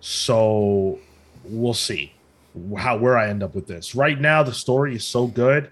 [0.01, 0.99] So
[1.45, 2.13] we'll see.
[2.77, 3.95] how where I end up with this.
[3.95, 5.71] Right now, the story is so good.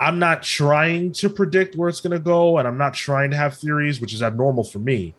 [0.00, 3.36] I'm not trying to predict where it's going to go, and I'm not trying to
[3.36, 5.14] have theories, which is abnormal for me.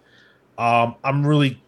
[0.57, 1.61] Um, I'm really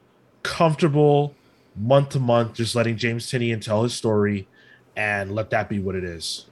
[0.44, 1.36] comfortable
[1.76, 4.48] month to month, just letting James Tynion tell his story,
[4.96, 6.46] and let that be what it is.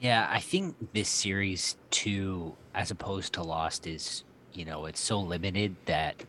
[0.00, 5.20] Yeah, I think this series too, as opposed to Lost, is you know it's so
[5.20, 6.22] limited that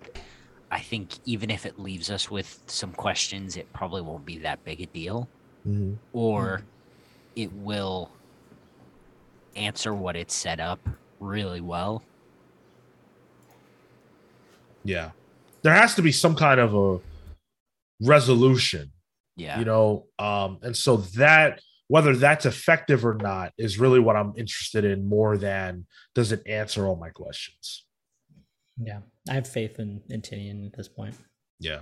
[0.72, 4.64] I think even if it leaves us with some questions, it probably won't be that
[4.64, 5.28] big a deal,
[5.68, 5.96] Mm-hmm.
[6.14, 6.62] or
[7.36, 8.10] it will
[9.56, 10.80] answer what it's set up
[11.20, 12.02] really well.
[14.84, 15.12] Yeah,
[15.64, 17.00] there has to be some kind of a
[18.02, 18.92] resolution
[19.36, 20.06] Yeah, you know?
[20.18, 25.10] Um and so that whether that's effective or not is really what i'm interested in
[25.10, 27.84] more than does it answer all my questions
[28.82, 31.16] Yeah, I have faith in, in Tynion at this point.
[31.60, 31.80] yeah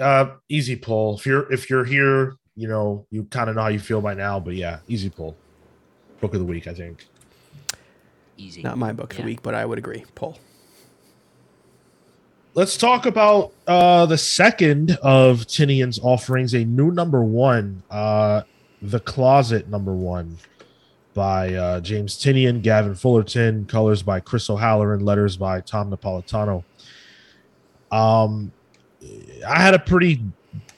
[0.00, 3.68] uh easy pull if you're if you're here you know you kind of know how
[3.68, 5.36] you feel by now but yeah easy pull
[6.20, 7.06] book of the week i think
[8.36, 8.60] easy.
[8.62, 9.24] Not my book of Yeah.
[9.24, 10.04] the week, but I would agree.
[10.16, 10.38] Pull.
[12.54, 18.42] let's talk about uh the second of Tynion's offerings a new number one uh
[18.82, 20.38] the closet number one
[21.14, 26.64] by uh james Tynion gavin fullerton colors by chris o'halloran letters by tom napolitano
[27.90, 28.52] um
[29.46, 30.22] i had a pretty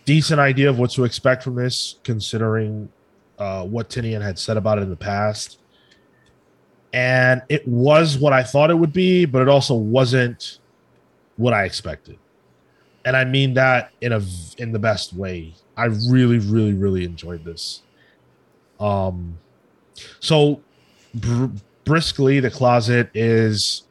[0.04, 2.88] decent idea of what to expect from this considering
[3.38, 5.58] uh what Tynion had said about it in the past
[6.92, 10.58] and it was what i thought it would be but it also wasn't
[11.36, 12.18] what I expected.
[13.04, 14.22] And I mean that in a
[14.58, 15.54] in the best way.
[15.76, 17.82] I really really really enjoyed this.
[18.78, 19.38] Um
[20.20, 20.60] so
[21.14, 21.46] br-
[21.84, 23.82] briskly the closet is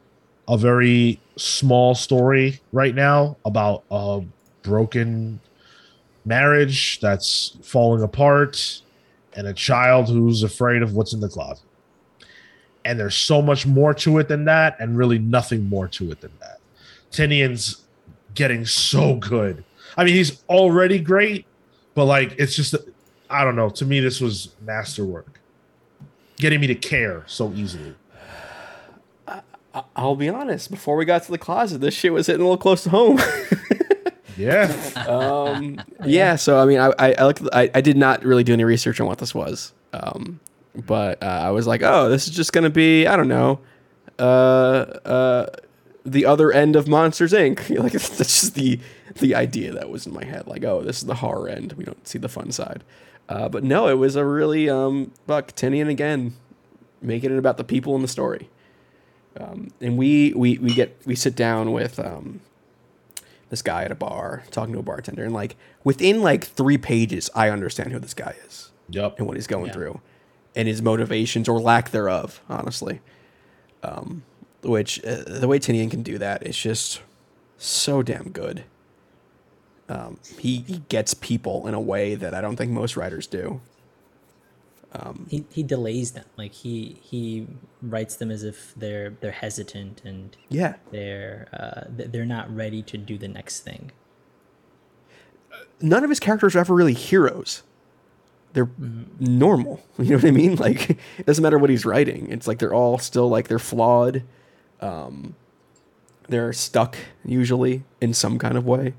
[0.48, 4.22] a very small story right now about a
[4.62, 5.40] broken
[6.24, 8.82] marriage that's falling apart
[9.34, 11.64] and a child who's afraid of what's in the closet.
[12.84, 16.20] And there's so much more to it than that and really nothing more to it
[16.20, 16.58] than that.
[17.10, 17.82] Tynion's
[18.34, 19.64] getting so good.
[19.96, 21.46] I mean, he's already great,
[21.94, 22.74] but like it's just
[23.30, 23.70] I don't know.
[23.70, 25.40] To me, this was masterwork.
[26.42, 27.94] Getting me to care so easily.
[29.28, 30.72] I- I'll be honest.
[30.72, 33.20] Before we got to the closet, this shit was hitting a little close to home.
[34.36, 34.72] Yeah.
[35.06, 36.36] um, yeah.
[36.36, 38.98] So I mean, I I, I, looked, I I did not really do any research
[38.98, 39.74] on what this was.
[39.92, 40.40] Um,
[40.74, 43.60] but uh, I was like, oh, this is just gonna be I don't know,
[44.18, 44.22] uh,
[45.04, 45.46] uh,
[46.06, 47.68] the other end of Monsters Inc.
[47.78, 48.80] Like that's just the
[49.16, 50.46] the idea that was in my head.
[50.46, 51.74] Like, oh, this is the horror end.
[51.74, 52.82] We don't see the fun side.
[53.32, 56.34] Uh, but no, it was a really um, Buck Tynion again,
[57.00, 58.50] making it about the people in the story.
[59.40, 62.40] Um, and we we we get we sit down with um,
[63.48, 67.28] this guy at a bar talking to a bartender and like within like three pages
[67.34, 69.18] i understand who this guy is Yep.
[69.18, 69.72] and what he's going Yeah.
[69.72, 70.00] through
[70.56, 73.00] and his motivations or lack thereof honestly
[73.82, 74.22] um
[74.62, 77.00] which uh, the way Tynion can do that is just
[77.58, 78.64] so damn good
[79.92, 83.60] um he, he gets people in a way that i don't think most writers do
[85.30, 86.26] He he delays them.
[86.36, 87.46] Like he he
[87.82, 92.98] writes them as if they're they're hesitant and yeah they're uh, they're not ready to
[92.98, 93.92] do the next thing.
[95.80, 97.62] none of his characters are ever really heroes.
[98.54, 98.70] They're
[99.20, 99.82] normal.
[99.98, 100.56] You know what I mean?
[100.56, 102.28] Like it doesn't matter what he's writing.
[102.30, 104.24] It's like they're all still like they're flawed.
[104.80, 105.36] Um,
[106.28, 108.94] they're stuck usually in some kind of way,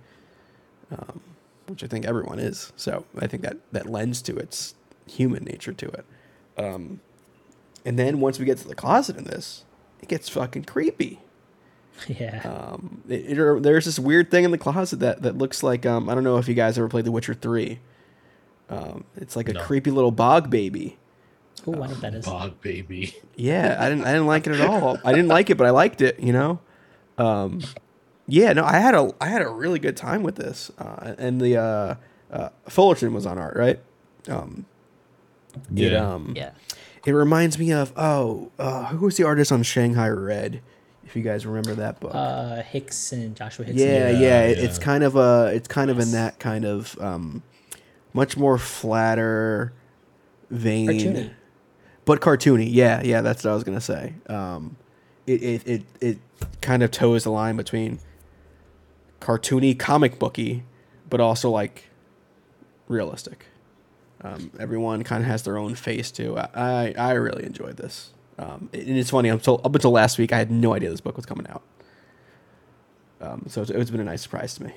[0.98, 1.20] um,
[1.68, 2.72] which I think everyone is.
[2.76, 4.76] So I think that that lends to its
[5.08, 6.06] human nature to it.
[6.58, 7.00] Um,
[7.86, 9.66] and then once we get to the closet in this,
[10.02, 11.20] it gets fucking creepy.
[12.08, 12.42] yeah.
[12.44, 16.10] Um, it, it- there's this weird thing in the closet that, that looks like um,
[16.10, 17.80] I don't know if you guys ever played The Witcher Three.
[18.70, 19.62] Um, it's like a No.
[19.62, 20.98] creepy little bog baby.
[21.68, 22.26] oh, I know that is.
[22.26, 23.16] Bog baby.
[23.36, 24.98] Yeah, I didn't I didn't like it at all.
[25.06, 26.20] I didn't like it, but I liked it.
[26.20, 26.60] You know.
[27.18, 27.62] Um,
[28.28, 31.40] yeah, no, I had a I had a really good time with this, uh, and
[31.42, 31.96] the uh,
[32.32, 33.80] uh, Fullerton was on art, right?
[34.30, 34.66] Um,
[35.76, 36.14] it, Yeah.
[36.14, 36.52] um, Yeah.
[37.06, 40.62] It reminds me of oh, uh, who was the artist on Shanghai Red?
[41.06, 42.12] If you guys remember that book.
[42.16, 43.76] Uh, Hixson Joshua Hixson.
[43.76, 46.98] Yeah, Yeah, yeah, it- It's kind of a, it's kind of in that kind of
[47.02, 47.44] um,
[48.14, 49.74] much more flatter
[50.50, 51.32] vein, Cartoony.
[52.06, 52.68] but cartoony.
[52.72, 54.14] Yeah, yeah, that's what I was gonna say.
[54.28, 54.78] Um,
[55.28, 56.18] it, it, it, it
[56.62, 58.00] kind of toes the line between
[59.24, 60.64] cartoony, comic booky,
[61.10, 61.90] but also like
[62.90, 63.46] realistic.
[64.22, 66.38] Um, everyone kind of has their own face too.
[66.38, 68.12] I, I, I really enjoyed this.
[68.38, 69.30] Um, and it's funny.
[69.30, 71.64] Until up until last week, I had no idea this book was coming out.
[73.22, 74.74] Um, so it's, it's been a nice surprise to me.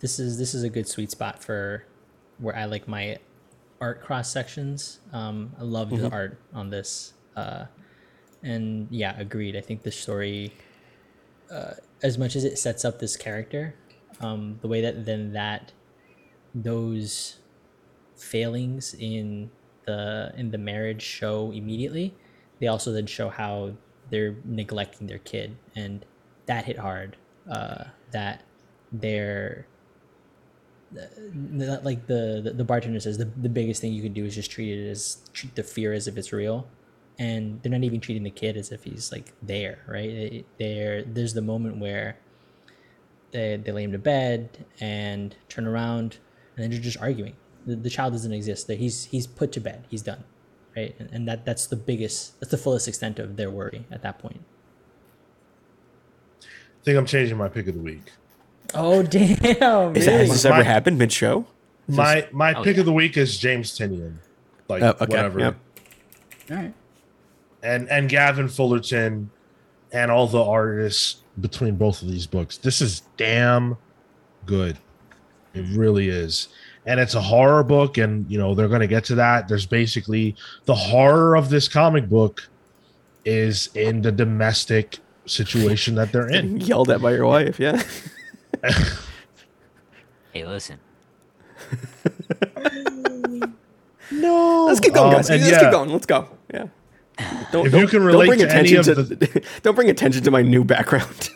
[0.00, 1.84] this is this is a good sweet spot for
[2.38, 3.18] where I like my
[3.80, 5.00] art cross sections.
[5.12, 7.66] Um, I love the art on this, uh,
[8.42, 9.56] and yeah, agreed.
[9.56, 10.52] I think the story,
[11.50, 13.74] uh, as much as it sets up this character,
[14.20, 15.72] um, the way that then that
[16.54, 17.38] those
[18.16, 19.50] failings in
[19.86, 22.14] the in the marriage show immediately,
[22.60, 23.72] they also then show how
[24.10, 26.04] they're neglecting their kid, and
[26.46, 27.16] that hit hard.
[27.50, 28.42] Uh, that
[28.92, 29.66] they're
[31.82, 34.50] like the, the the bartender says the, the biggest thing you can do is just
[34.50, 36.66] treat it as treat the fear as if it's real
[37.18, 41.32] and they're not even treating the kid as if he's like there right there there's
[41.34, 42.16] the moment where
[43.30, 46.18] they, they lay him to bed and turn around
[46.56, 47.34] and then they're just arguing
[47.66, 50.24] the, the child doesn't exist that he's he's put to bed he's done
[50.76, 54.02] right and, and that that's the biggest that's the fullest extent of their worry at
[54.02, 54.40] that point
[56.42, 58.12] I think I'm changing my pick of the week.
[58.74, 61.46] oh damn Is that, has this My- ever happened mid show?
[61.88, 62.80] My my Oh, pick yeah.
[62.80, 64.16] of the week is James Tynion.
[64.68, 65.38] Like Oh, okay, whatever.
[65.40, 65.56] yep.
[66.50, 66.74] all right
[67.64, 69.30] And and Gavin Fullerton
[69.92, 72.58] and all the artists between both of these books.
[72.58, 73.76] This is damn
[74.46, 74.76] good.
[75.54, 76.48] It really is.
[76.86, 79.48] And it's a horror book, and you know, they're gonna get to that.
[79.48, 80.36] There's basically
[80.66, 82.46] the horror of this comic book
[83.24, 86.60] is in the domestic situation that they're in.
[86.60, 87.82] Yelled at by your wife, yeah.
[90.32, 90.78] Hey, listen.
[94.10, 94.66] No.
[94.66, 95.30] Let's keep going, Um, guys.
[95.30, 95.90] and Let's yeah, keep going.
[95.90, 96.28] Let's go.
[96.52, 96.66] Yeah.
[97.52, 99.88] Don't, If you don't- can don't relate bring to any attention of to, don't bring
[99.90, 101.30] attention to my new background.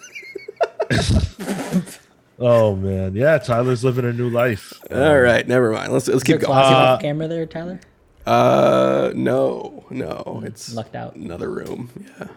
[2.41, 3.39] Oh man, yeah.
[3.39, 4.73] Tyler's living a new life.
[4.93, 5.93] All right, never mind.
[5.93, 6.59] Let's let's keep Is there going.
[6.61, 7.81] Uh, camera there tyler
[8.27, 11.91] Uh, no, no, it's lucked out another room.
[12.21, 12.29] Yeah.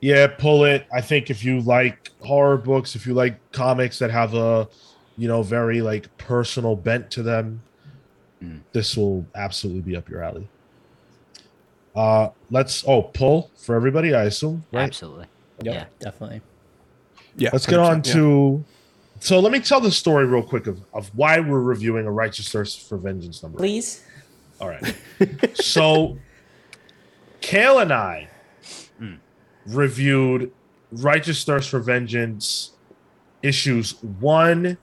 [0.00, 0.86] Yeah, pull it.
[0.92, 4.68] I think if you like horror books, if you like comics that have a,
[5.16, 7.62] you know, very like personal bent to them,
[8.42, 8.60] Mm.
[8.72, 10.48] this will absolutely be up your alley.
[11.94, 14.14] Uh, let's oh pull for everybody.
[14.14, 14.84] I assume right.
[14.84, 15.26] Absolutely.
[15.62, 15.84] Yep, Yeah.
[15.98, 16.40] definitely
[17.36, 17.50] Yeah.
[17.52, 18.12] Let's get on 100%, yeah.
[18.14, 18.64] to.
[19.20, 22.48] So let me tell the story real quick of, of why we're reviewing a righteous
[22.50, 23.58] thirst for vengeance number.
[23.58, 24.04] please
[24.60, 24.94] All right.
[25.54, 26.18] so,
[27.40, 28.28] Kale and I
[29.66, 30.52] reviewed
[30.92, 32.70] Righteous Thirst for Vengeance
[33.42, 34.78] issues one,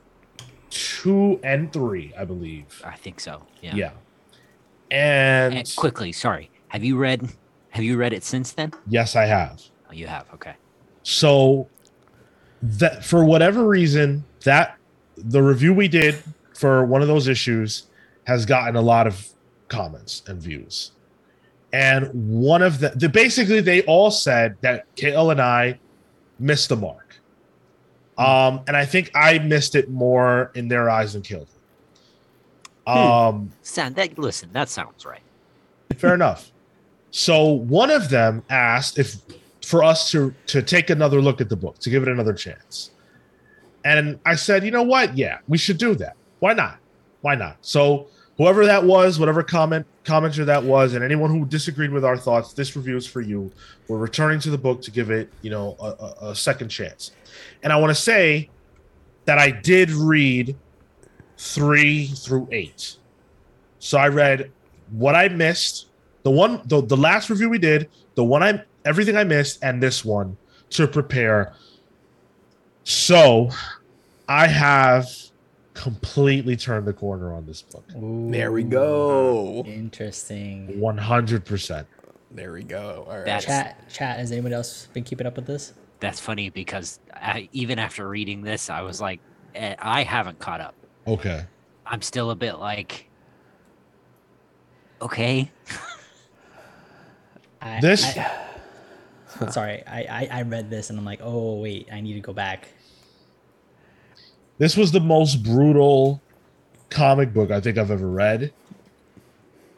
[0.69, 2.81] two, and three, I believe.
[2.85, 3.43] I think so.
[3.61, 3.75] Yeah.
[3.75, 3.91] Yeah.
[4.91, 6.51] And, And quickly, sorry.
[6.69, 7.29] Have you read?
[7.69, 8.71] Have you read it since then?
[8.87, 9.61] yes, I have.
[9.89, 10.25] Oh, you have.
[10.33, 10.55] Okay.
[11.03, 11.67] So
[12.61, 14.77] that for whatever reason, that
[15.17, 16.15] the review we did
[16.55, 17.87] for one of those issues
[18.25, 19.27] has gotten a lot of
[19.67, 20.91] comments and views.
[21.73, 25.79] And one of the, the basically they all said that Kale and I
[26.39, 27.19] missed the mark.
[28.17, 31.47] Um, and I think I missed it more in their eyes than Kale.
[32.87, 32.95] did.
[32.95, 34.17] Um, Sound that.
[34.17, 35.21] Listen, that sounds right.
[35.97, 36.51] fair enough.
[37.15, 39.15] So one of them asked if
[39.63, 42.91] for us to to take another look at the book, to give it another chance.
[43.85, 45.17] And I said, you know what?
[45.17, 46.17] Yeah, we should do that.
[46.39, 46.77] Why not?
[47.21, 47.55] Why not?
[47.61, 48.07] So
[48.37, 52.51] whoever that was, whatever comment commenter that was, and anyone who disagreed with our thoughts,
[52.51, 53.49] this review is for you.
[53.87, 57.11] We're returning to the book to give it, you know, a, a, a second chance.
[57.63, 58.49] And I want to say
[59.23, 60.57] that I did read
[61.37, 62.97] three through eight.
[63.79, 64.51] So I read
[64.91, 65.87] what I missed,
[66.25, 69.81] the one, the, the last review we did, the one I, everything I missed, and
[69.81, 70.35] this one
[70.71, 71.53] to prepare.
[72.83, 73.51] So
[74.27, 75.07] I have
[75.75, 77.83] completely turned the corner on this book.
[77.95, 79.63] There we go.
[79.67, 80.79] Interesting.
[80.79, 81.85] 100%.
[82.31, 83.05] There we go.
[83.07, 83.39] All right.
[83.39, 84.17] Chat, chat.
[84.17, 85.73] Has anyone else been keeping up with this?
[85.99, 89.19] That's funny because I, even after reading this, I was like,
[89.53, 90.73] eh, I haven't caught up.
[91.05, 91.45] Okay.
[91.85, 93.07] I'm still a bit like,
[95.03, 95.51] okay.
[97.65, 101.99] I, This- I- sorry, I, I I read this and I'm like, oh wait, I
[101.99, 102.69] need to go back.
[104.57, 106.21] This was the most brutal
[106.89, 108.53] comic book I think I've ever read.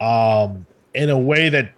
[0.00, 1.72] Um, in a way that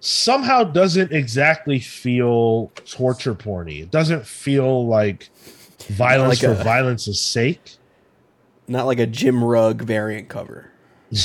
[0.00, 3.82] somehow doesn't exactly feel torture porny.
[3.82, 5.30] It doesn't feel like
[5.88, 7.76] violence like for a- violence's sake.
[8.66, 10.72] Not like a Jim Rugg variant cover.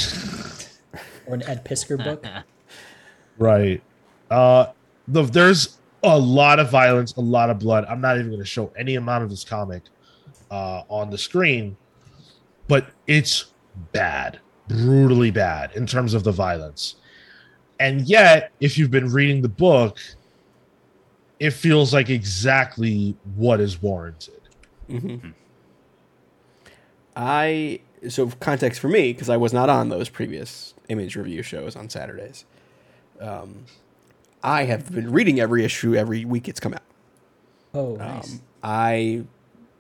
[1.26, 2.26] Or an Ed Piskor book.
[3.38, 3.82] Right.
[4.34, 4.72] Uh
[5.08, 7.86] the, there's a lot of violence, a lot of blood.
[7.90, 9.84] I'm not even going to show any amount of this comic
[10.50, 11.78] uh on the screen,
[12.68, 13.54] but it's
[13.92, 16.96] bad, brutally bad in terms of the violence.
[17.80, 19.98] And yet, if you've been reading the book,
[21.40, 24.42] it feels like exactly what is warranted.
[24.88, 25.18] hmm
[27.16, 31.76] I so context for me because I was not on those previous image review shows
[31.76, 32.46] on Saturdays.
[33.20, 33.66] Um,
[34.44, 36.84] I have been reading every issue every week it's come out.
[37.74, 38.34] Oh, nice.
[38.34, 39.24] Um, I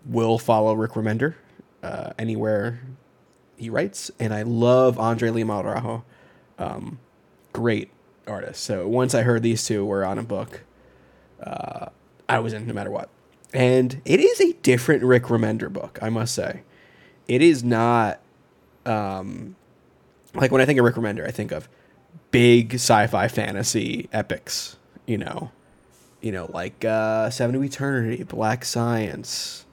[0.05, 1.35] will follow Rick Remender
[1.83, 2.79] uh, anywhere
[3.57, 6.03] he writes, and I love Andre Lima Araujo.
[6.57, 6.99] Um,
[7.51, 7.91] great
[8.27, 8.63] artist.
[8.63, 10.61] So once I heard these two were on a book,
[11.41, 11.87] uh,
[12.27, 13.09] I was in no matter what.
[13.53, 16.63] And it is a different Rick Remender book, I must say.
[17.27, 18.19] It is not
[18.85, 19.55] um,
[20.33, 21.69] like when I think of Rick Remender, I think of
[22.33, 24.75] big sci-fi fantasy epics.
[25.05, 25.51] You know,
[26.21, 29.65] you know, like uh, Seven to Eternity, Black Science,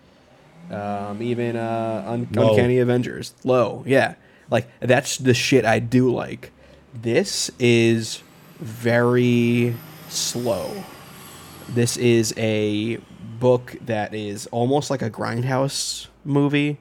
[0.70, 3.34] um, even uh, Un- Uncanny Avengers.
[3.42, 4.14] Low, yeah,
[4.50, 6.52] like that's the shit I do like.
[6.94, 8.22] This is
[8.58, 9.74] very
[10.08, 10.84] slow.
[11.68, 12.98] This is a
[13.38, 16.78] book that is almost like a grindhouse movie.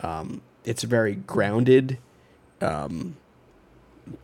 [0.00, 1.98] Um, it's very grounded.
[2.60, 3.16] Um,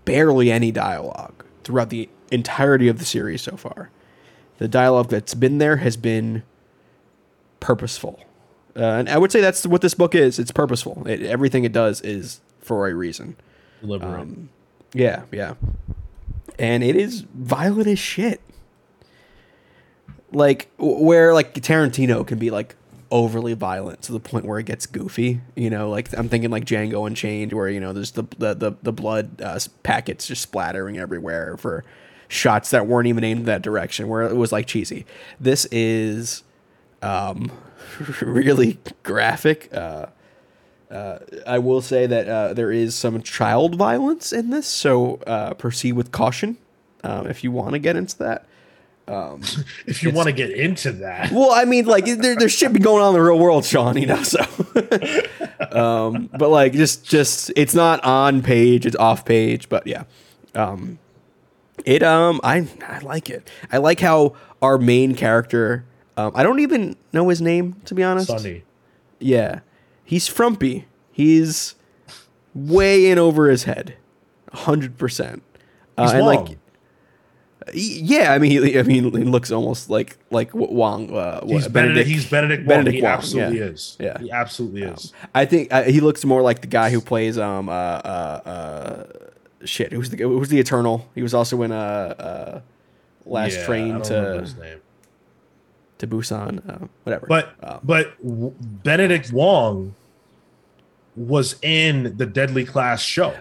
[0.05, 3.91] barely any dialogue throughout the entirety of the series so far.
[4.59, 6.43] The dialogue that's been there has been
[7.61, 8.20] purposeful.
[8.74, 10.39] Uh, and I would say that's what this book is.
[10.39, 11.07] It's purposeful.
[11.07, 13.37] It, everything it does is for a reason.
[13.82, 14.51] Um,
[14.93, 15.55] yeah, yeah.
[16.59, 18.41] And it is violent as shit.
[20.32, 22.74] Like where like Tarantino can be like
[23.11, 25.41] overly violent to the point where it gets goofy.
[25.55, 28.73] You know, like I'm thinking like Django Unchained, where you know there's the the the,
[28.83, 31.85] the blood uh, packets just splattering everywhere for
[32.29, 35.07] shots that weren't even aimed that direction, where it was like cheesy.
[35.39, 36.43] This is
[37.03, 37.51] um,
[38.21, 39.73] really graphic.
[39.73, 40.07] Uh,
[40.91, 45.55] uh, I will say that uh, there is some child violence in this, so uh,
[45.55, 46.59] proceed with caution
[47.03, 48.47] um, if you want to get into that.
[49.87, 52.81] if you want to get into that, Well, I mean, like there, there's shit be
[52.81, 53.97] going on in the real world, Sean.
[53.97, 54.41] You know, so.
[55.71, 59.69] um, but like, just just it's not on page; it's off page.
[59.69, 60.05] But yeah,
[60.55, 60.99] um,
[61.85, 63.49] it um, I I like it.
[63.71, 65.85] I like how our main character.
[66.17, 68.29] Um, I don't even know his name to be honest.
[68.29, 68.65] Sunny.
[69.19, 69.61] Yeah,
[70.05, 70.87] he's frumpy.
[71.13, 71.75] He's
[72.55, 73.97] way in over his head,
[74.53, 75.43] hundred percent.
[75.97, 76.45] Uh, He's and Wong.
[76.47, 76.59] like,
[77.75, 81.11] yeah, I mean, he, I mean, he looks almost like like what Wong.
[81.12, 82.09] Uh, what, He's Benedict.
[82.09, 82.61] He's Benedict.
[82.62, 82.69] Wong.
[82.69, 83.64] Benedict he Wong, absolutely yeah.
[83.64, 83.97] is.
[83.99, 84.19] Yeah.
[84.19, 85.12] he absolutely is.
[85.35, 89.67] I think uh, he looks more like the guy who plays um uh uh, uh
[89.67, 89.93] shit.
[89.93, 91.09] Who's the who's the Eternal?
[91.14, 92.61] He was also in uh uh
[93.29, 94.47] Last Yeah, Train to
[95.99, 96.69] to Busan.
[96.69, 97.27] Uh, whatever.
[97.27, 99.95] But Um, but w- Benedict Wong
[101.17, 103.35] was in the Deadly Class show.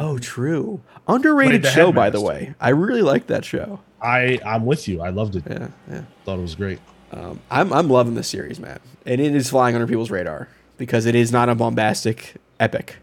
[0.00, 0.80] Oh, true.
[1.08, 2.54] Underrated show, by the way.
[2.60, 3.80] I really like that show.
[4.00, 5.00] I I'm with you.
[5.00, 5.44] I loved it.
[5.48, 6.02] Yeah, yeah.
[6.24, 6.80] Thought it was great.
[7.12, 11.06] Um, I'm I'm loving this series, man, and it is flying under people's radar because
[11.06, 12.96] it is not a bombastic epic.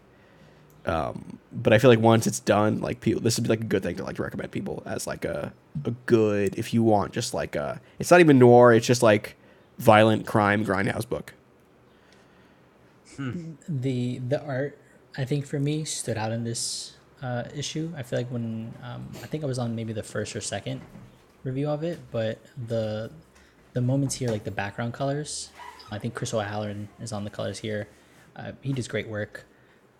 [0.86, 3.64] Um, but I feel like once it's done, like people, this would be like a
[3.64, 5.52] good thing to like recommend people as like a
[5.84, 7.80] a good if you want just like a.
[7.98, 8.72] It's not even noir.
[8.72, 9.36] It's just like
[9.78, 11.34] violent crime grindhouse book.
[13.68, 14.78] the the art
[15.16, 17.92] I think for me stood out in this uh, issue.
[17.96, 20.80] I feel like when um, I think I was on maybe the first or second
[21.42, 22.38] review of it, but
[22.68, 23.10] the
[23.72, 25.50] the moments here, like the background colors,
[25.90, 27.88] I think Chris O'Halloran is on the colors here.
[28.36, 29.44] Uh, he does great work,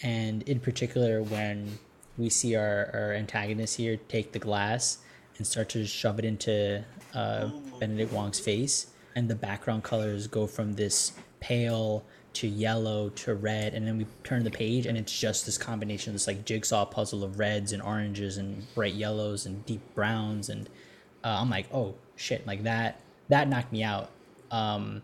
[0.03, 1.79] and in particular when
[2.17, 4.99] we see our, our antagonist here take the glass
[5.39, 6.85] and start to shove it into
[7.15, 7.49] uh,
[7.79, 13.75] Benedict Wong's face, and the background colors go from this pale to yellow to red,
[13.75, 16.85] and then we turn the page, and it's just this combination, of this like jigsaw
[16.85, 20.69] puzzle of reds and oranges and bright yellows and deep browns, and
[21.25, 24.11] uh, I'm like, oh shit, like that that knocked me out,
[24.51, 25.03] um,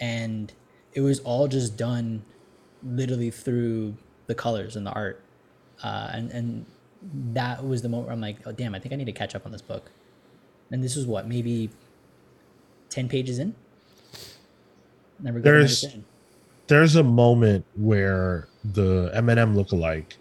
[0.00, 0.52] and
[0.94, 2.22] it was all just done
[2.82, 3.96] literally through
[4.26, 5.22] the colors and the art,
[5.82, 6.66] uh, and and
[7.34, 9.34] that was the moment where I'm like, oh damn, I think I need to catch
[9.34, 9.90] up on this book,
[10.70, 11.70] and this was what maybe
[12.88, 13.54] ten pages in.
[15.20, 15.84] Never There's-.
[16.68, 20.14] There's a moment where the Eminem lookalike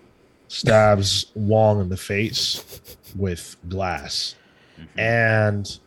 [0.48, 2.82] stabs Wong in the face
[3.16, 4.36] with glass,
[4.80, 5.00] mm-hmm.
[5.00, 5.80] and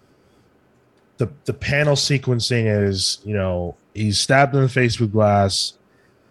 [1.17, 5.75] the the panel sequencing is you know he's stabbed in the face with glass.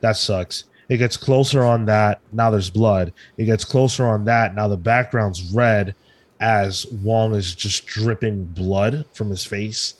[0.02, 0.66] That sucks.
[0.90, 2.20] It gets closer on that.
[2.32, 3.14] Now there's blood.
[3.38, 4.56] It gets closer on that.
[4.56, 5.96] Now the background's red
[6.40, 9.96] as Wong is just dripping blood from his face.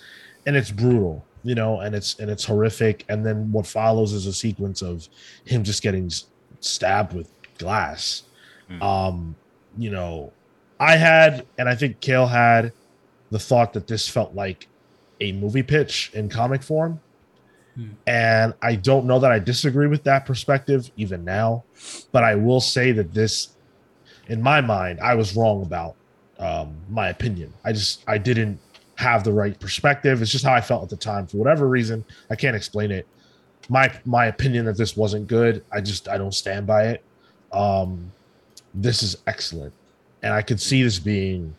[0.46, 3.06] And it's brutal, you know, and it's and it's horrific.
[3.10, 5.08] And then what follows is a sequence of
[5.46, 6.12] him just getting
[6.60, 8.24] stabbed with glass.
[8.82, 9.36] Um,
[9.78, 10.32] you know,
[10.80, 12.72] I had, and I think Kale had
[13.32, 14.68] the thought that this felt like
[15.22, 17.00] a movie pitch in comic form
[18.08, 21.64] And I don't know that I disagree with that perspective even now,
[22.12, 23.50] but I will say that this,
[24.28, 25.96] in my mind, I was wrong about
[26.40, 27.54] um, my opinion.
[27.64, 28.60] I just I didn't
[29.00, 30.22] have the right perspective.
[30.22, 32.04] It's just how I felt at the time for whatever reason.
[32.30, 33.08] I can't explain it.
[33.70, 35.64] My my opinion that this wasn't good.
[35.72, 37.04] I just I don't stand by it.
[37.54, 38.12] Um,
[38.74, 39.74] this is excellent,
[40.22, 41.56] and I could see this being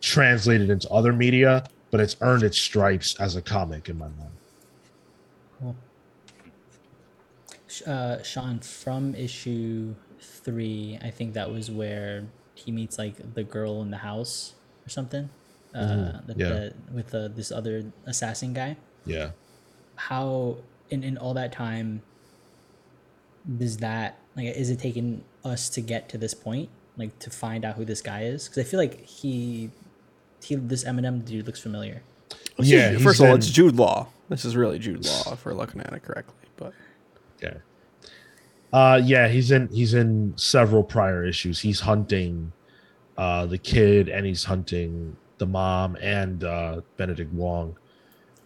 [0.00, 4.32] translated into other media, but it's earned its stripes as a comic in my mind.
[5.60, 5.76] Cool.
[7.86, 12.24] Uh, Sean, from issue three, I think that was where
[12.54, 14.54] he meets like the girl in the house
[14.86, 15.28] or something.
[15.74, 16.48] Uh, Mhm, the, yeah.
[16.48, 18.76] the, with the, this other assassin guy.
[19.04, 19.30] Yeah.
[19.96, 20.56] How
[20.90, 22.02] in, in all that time
[23.58, 27.64] does that like is it taking us to get to this point like to find
[27.64, 29.70] out who this guy is because I feel like he
[30.42, 32.02] he this Eminem dude looks familiar.
[32.58, 34.08] Yeah, he's First of all, it's Jude Law.
[34.28, 36.34] This is really Jude Law if we're looking at it correctly.
[36.56, 36.72] But
[37.42, 37.54] Yeah.
[38.72, 41.60] Uh yeah, he's in he's in several prior issues.
[41.60, 42.52] He's hunting
[43.16, 47.76] uh the kid and he's hunting the mom and uh Benedict Wong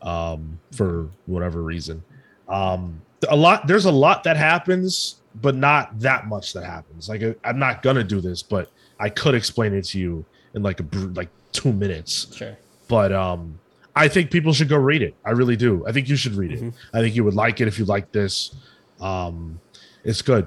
[0.03, 2.03] um for whatever reason.
[2.49, 7.09] Um a lot there's a lot that happens but not that much that happens.
[7.09, 8.71] Like I'm not going to do this, but
[9.01, 12.35] I could explain it to you in like a br- like 2 minutes.
[12.37, 12.57] Sure.
[12.89, 13.59] But um
[13.97, 15.15] I think people should go read it.
[15.25, 15.87] I really do.
[15.87, 16.61] I think you should read it.
[16.63, 16.75] Mhm.
[16.95, 18.55] I think you would like it if you like this.
[19.01, 19.61] Um,
[20.05, 20.47] it's good.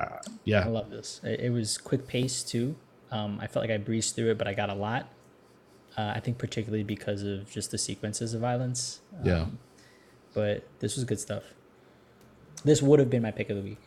[0.00, 0.18] Uh,
[0.52, 1.20] I love this.
[1.22, 2.74] It, it was quick pace too.
[3.12, 5.08] Um, I felt like I breezed through it, but I got a lot.
[5.96, 9.00] Uh, I think particularly because of just the sequences of violence.
[9.24, 9.42] Yeah.
[9.42, 9.58] Um,
[10.34, 11.42] but this was good stuff.
[12.64, 13.78] This would have been my pick of the week.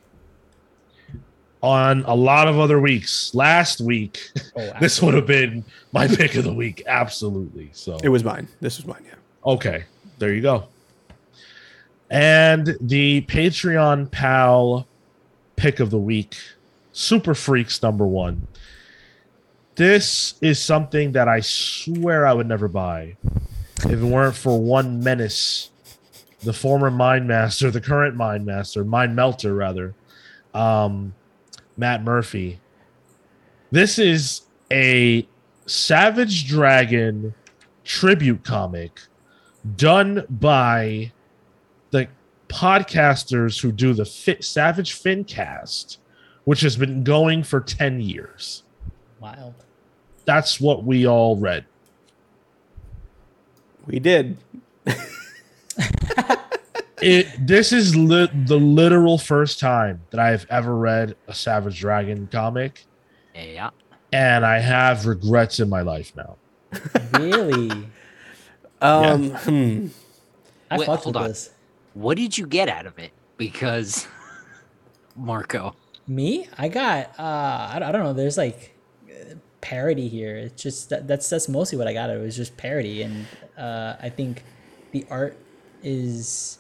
[1.61, 3.35] on a lot of other weeks.
[3.35, 6.81] Last week, Oh, this would have been my pick of the week.
[6.87, 7.69] Absolutely.
[7.73, 8.47] So it was mine.
[8.61, 9.03] This was mine.
[9.05, 9.15] Yeah.
[9.45, 9.83] okay,
[10.17, 10.67] there you go.
[12.09, 14.87] And the Patreon pal
[15.57, 16.35] pick of the week,
[16.93, 18.47] Super Freaks number one.
[19.79, 23.15] This is something that I swear I would never buy
[23.85, 25.71] if it weren't for one menace,
[26.43, 29.95] the former Mind Master, the current Mind Master, Mind Melter, rather,
[30.53, 31.15] um,
[31.77, 32.59] Matt Murphy.
[33.71, 35.25] This is a
[35.65, 37.33] Savage Dragon
[37.85, 38.99] tribute comic
[39.77, 41.13] done by
[41.91, 42.09] the
[42.49, 45.99] podcasters who do the Fit Savage Fincast,
[46.43, 48.63] which has been going for 10 years.
[49.21, 49.55] wild.
[50.25, 51.65] That's what we all read.
[53.85, 54.37] We did.
[57.01, 62.27] It this is li- the literal first time that I've ever read a Savage Dragon
[62.29, 62.85] comic,
[63.33, 63.69] Yeah.
[64.11, 66.35] and I have regrets in my life now.
[67.17, 67.85] Really?
[68.81, 69.87] Um, hmm.
[70.71, 71.27] I Wait, hold on.
[71.27, 71.49] this.
[71.95, 73.11] What did you get out of it?
[73.35, 74.07] Because
[75.17, 75.75] Marco.
[76.07, 76.47] Me?
[76.57, 77.07] I got.
[77.19, 77.23] Uh,
[77.73, 78.13] I, I don't know.
[78.13, 78.73] There's like
[79.61, 80.35] parody here.
[80.37, 82.09] It's just that, that's that's mostly what I got.
[82.09, 83.25] It was just parody, and
[83.57, 84.43] uh, I think
[84.91, 85.37] the art
[85.83, 86.57] is.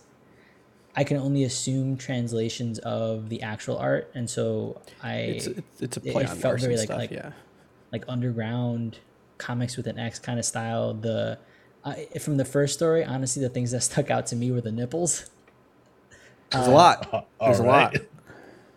[0.95, 5.97] I can only assume translations of the actual art, and so I It's it's, it's
[5.97, 6.97] a it- play it on felt Larsen very like- stuff.
[6.97, 7.31] like- yeah.
[7.91, 8.97] like underground
[9.37, 10.93] comics with an X kind of style.
[10.93, 11.37] The
[11.85, 14.71] uh, from the first story, honestly, the things that stuck out to me were the
[14.71, 15.29] nipples,
[16.51, 17.07] There's a lot.
[17.39, 17.95] Uh, There's a lot.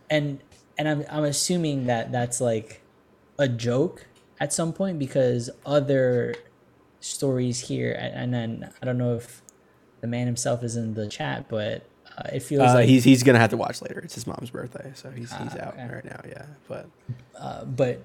[0.09, 0.39] and
[0.79, 2.83] and I'm I'm assuming that that's like
[3.39, 4.07] a joke
[4.43, 6.35] at some point because other
[7.01, 9.41] stories here, and, and then I don't know if
[10.01, 11.87] the man himself is in the chat, but
[12.19, 14.01] uh, it feels Uh, like he's he's gonna have to watch later.
[14.01, 15.89] It's his mom's birthday, so he's he's Ah, out okay.
[15.95, 16.21] right now.
[16.29, 16.87] Yeah, but
[17.39, 18.03] uh, but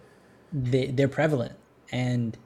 [0.53, 1.53] they they're prevalent,
[1.91, 2.37] and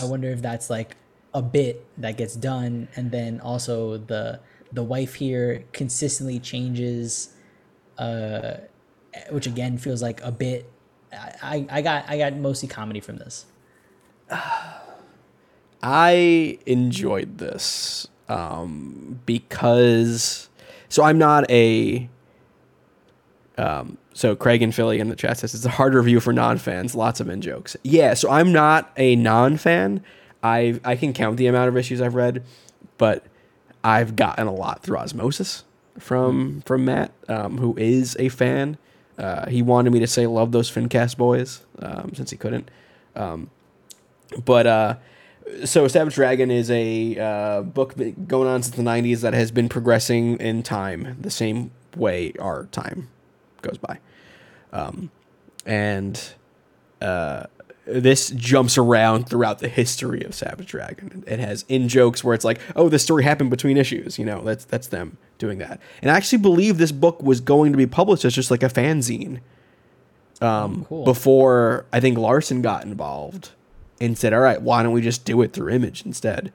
[0.00, 0.96] I wonder if that's like
[1.34, 4.40] a bit that gets done, and then also the
[4.72, 7.34] the wife here consistently changes,
[7.98, 8.58] uh,
[9.30, 10.70] which again feels like a bit.
[11.12, 13.46] I, I got I got mostly comedy from this.
[15.82, 20.48] I enjoyed this um, because
[20.88, 22.08] so I'm not a
[23.58, 26.94] um, so Craig and Philly in the chat says it's a hard review for non-fans,
[26.94, 27.76] lots of in jokes.
[27.82, 30.02] Yeah, so I'm not a non-fan.
[30.42, 32.44] I I can count the amount of issues I've read,
[32.98, 33.24] but
[33.82, 35.64] I've gotten a lot through osmosis
[35.98, 38.78] from from Matt, um, who is a fan.
[39.20, 42.70] Uh, he wanted me to say love those Fincast boys um, since he couldn't.
[43.14, 43.50] Um,
[44.44, 44.94] but uh,
[45.66, 47.94] so Savage Dragon is a uh, book
[48.26, 52.64] going on since the '90s that has been progressing in time the same way our
[52.66, 53.10] time
[53.60, 53.98] goes by,
[54.72, 55.10] um,
[55.66, 56.32] and
[57.02, 57.44] uh,
[57.84, 61.24] this jumps around throughout the history of Savage Dragon.
[61.26, 64.18] It has in jokes where it's like, oh, this story happened between issues.
[64.18, 65.80] You know, that's that's them doing that.
[66.02, 68.68] And I actually believe this book was going to be published as just like a
[68.68, 69.40] fanzine
[70.40, 71.04] um, Cool.
[71.04, 73.50] before I think Larsen got involved
[74.00, 76.52] and said, all right, why don't we just do it through Image instead?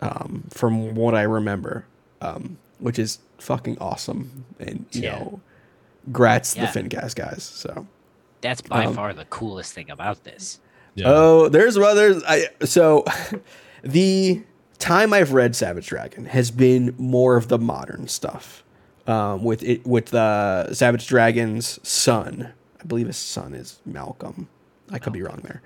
[0.00, 1.86] Um, from what I remember,
[2.20, 4.44] um, which is fucking awesome.
[4.58, 5.18] And, you Yeah.
[5.20, 5.40] know,
[6.10, 6.70] grats Yeah.
[6.70, 7.42] the Fincast guys.
[7.44, 7.86] So.
[8.42, 10.58] That's by Um, far the coolest thing about this.
[10.94, 11.06] Yeah.
[11.08, 13.04] Oh, there's well, there's I so
[13.82, 14.42] the
[14.78, 18.62] time I've read Savage Dragon has been more of the modern stuff.
[19.06, 24.48] Um, with it with the Savage Dragon's son, I believe his son is Malcolm.
[24.90, 25.60] I could be wrong there.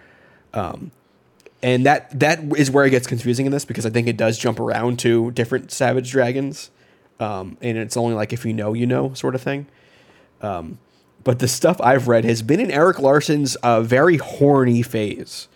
[0.55, 0.91] Um,
[1.63, 4.39] and that that is where it gets confusing in this because I think it does
[4.39, 6.71] jump around to different Savage Dragons,
[7.21, 9.67] um, and it's only like if you know, you know, sort of thing.
[10.41, 10.79] Um,
[11.25, 15.49] but the stuff I've read has been in Erik Larsen's uh, very horny phase.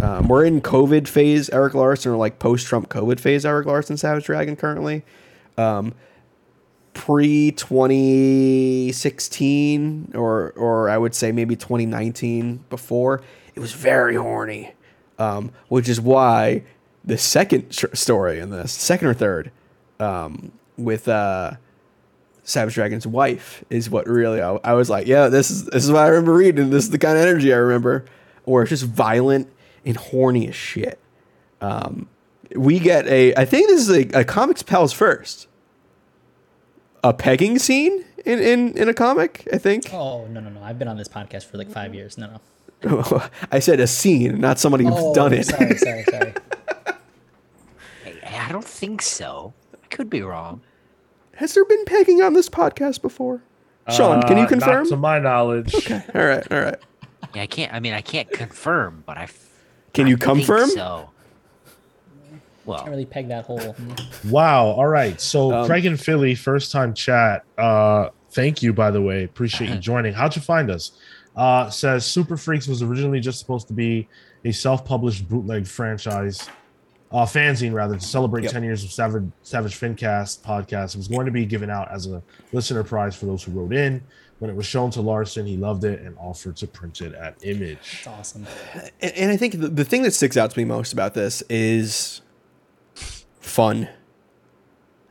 [0.00, 3.96] Um, we're in COVID phase, Erik Larsen, or like post Trump COVID phase, Erik Larsen,
[3.96, 5.02] Savage Dragon currently.
[5.58, 5.94] Um,
[6.92, 13.22] Pre 2016, or or I would say maybe 2019 before,
[13.54, 14.74] it was very horny,
[15.18, 16.64] um, which is why
[17.04, 19.52] the second sh- story in this, second or third,
[20.00, 21.52] um, with uh,
[22.42, 25.92] Savage Dragon's wife is what really I, I was like, yeah, this is this is
[25.92, 26.70] what I remember reading.
[26.70, 28.04] This is the kind of energy I remember,
[28.44, 29.48] or it's just violent
[29.84, 30.98] and horny as shit.
[31.60, 32.08] Um,
[32.56, 35.46] we get a, I think this is a, a comics pals first,
[37.04, 39.46] a pegging scene in in in a comic.
[39.52, 40.62] I think Oh no no no!
[40.62, 42.18] I've been on this podcast for like five years.
[42.18, 42.38] No
[42.84, 43.22] no.
[43.52, 45.44] I said a scene, not somebody who's Oh, done it.
[45.46, 46.34] Sorry sorry sorry.
[48.04, 49.52] Hey, I don't think so.
[49.74, 50.60] I could be wrong.
[51.36, 53.42] Has there been pegging on this podcast before?
[53.90, 54.82] Sean, can you Uh, confirm?
[54.84, 55.74] Not to my knowledge.
[55.74, 56.76] Okay, all right, all right.
[57.34, 57.72] Yeah, I can't.
[57.72, 59.28] I mean, I can't confirm, but I.
[59.90, 60.70] f- Can I you think confirm?
[60.70, 61.10] So.
[62.66, 63.74] Well, Can't really peg that hole.
[64.28, 64.66] Wow.
[64.66, 65.20] All right.
[65.20, 67.44] So Um, Craig and Philly, first time chat.
[67.58, 69.24] Uh, thank you, by the way.
[69.24, 70.12] Appreciate you joining.
[70.12, 70.92] How'd you find us?
[71.36, 74.06] Uh, says Super Freaks was originally just supposed to be
[74.44, 76.48] a self-published bootleg franchise,
[77.12, 78.52] uh, fanzine rather, to celebrate Yep.
[78.52, 80.90] 10 years of Savage Savage Fincast podcast.
[80.94, 82.22] It was going to be given out as a
[82.52, 84.02] listener prize for those who wrote in.
[84.40, 87.36] When it was shown to Larsen, he loved it and offered to print it at
[87.44, 87.98] Image.
[87.98, 88.46] It's awesome.
[89.00, 91.42] And, and I think the, the thing that sticks out to me most about this
[91.50, 92.22] is
[93.38, 93.88] fun.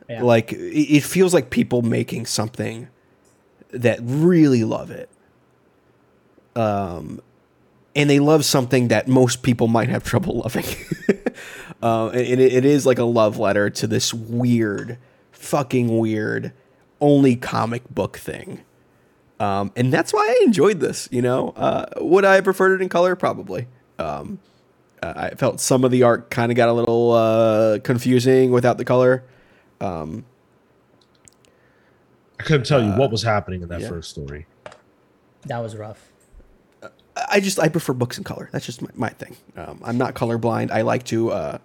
[0.08, 0.22] Yeah.
[0.22, 2.88] Like it, it feels like people making something
[3.70, 5.08] that really love it.
[6.56, 7.22] Um,
[7.94, 10.64] and they love something that most people might have trouble loving.
[11.82, 14.98] uh, and it, it is like a love letter to this weird,
[15.30, 16.52] fucking weird,
[17.00, 18.62] only comic book thing.
[19.40, 21.08] Um, and that's why I enjoyed this.
[21.10, 23.16] You know, uh, would I have preferred it in color?
[23.16, 23.66] Probably.
[23.98, 24.38] Um,
[25.02, 28.76] uh, I felt some of the art kind of got a little uh, confusing without
[28.76, 29.24] the color.
[29.80, 30.26] Um,
[32.38, 33.88] I couldn't tell you what was happening in that yeah.
[33.88, 34.46] first story.
[35.46, 36.10] That was rough.
[37.28, 38.48] I just I prefer books in color.
[38.52, 39.36] That's just my, my thing.
[39.56, 40.70] Um, I'm not colorblind.
[40.70, 41.58] I like to uh,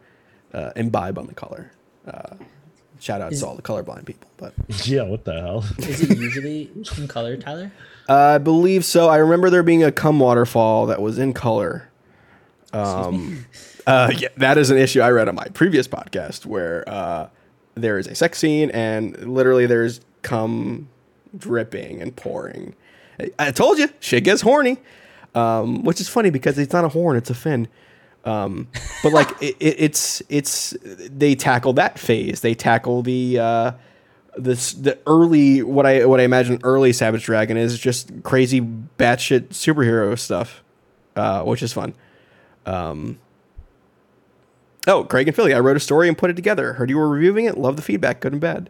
[0.54, 1.72] uh, imbibe on the color.
[3.06, 4.54] Uh, shout out Is- to all the colorblind people, but
[4.88, 5.66] Yeah, what the hell?
[5.80, 7.72] Is it usually in color, Tyler?
[8.10, 9.10] I believe so.
[9.10, 11.90] I remember there being a cum waterfall that was in color.
[12.74, 13.46] Um,
[13.88, 17.30] uh, yeah, that is an issue I read on my previous podcast where uh,
[17.76, 20.90] there is a sex scene and literally there's cum
[21.38, 22.76] dripping and pouring.
[23.20, 24.78] I, I told you, shit gets horny,
[25.34, 27.68] um, which is funny because it's not a horn, it's a fin.
[28.26, 28.68] Um,
[29.04, 32.42] but like it, it, it's it's they tackle that phase.
[32.42, 33.72] They tackle the uh,
[34.38, 39.50] this the early what I what I imagine early Savage Dragon is just crazy batshit
[39.50, 40.64] superhero stuff,
[41.16, 41.94] uh, which is fun.
[42.66, 43.20] Um,
[44.88, 46.74] oh, Craig and Philly, I wrote a story and put it together.
[46.74, 47.58] Heard you were reviewing it.
[47.58, 48.70] Love the feedback, good and bad.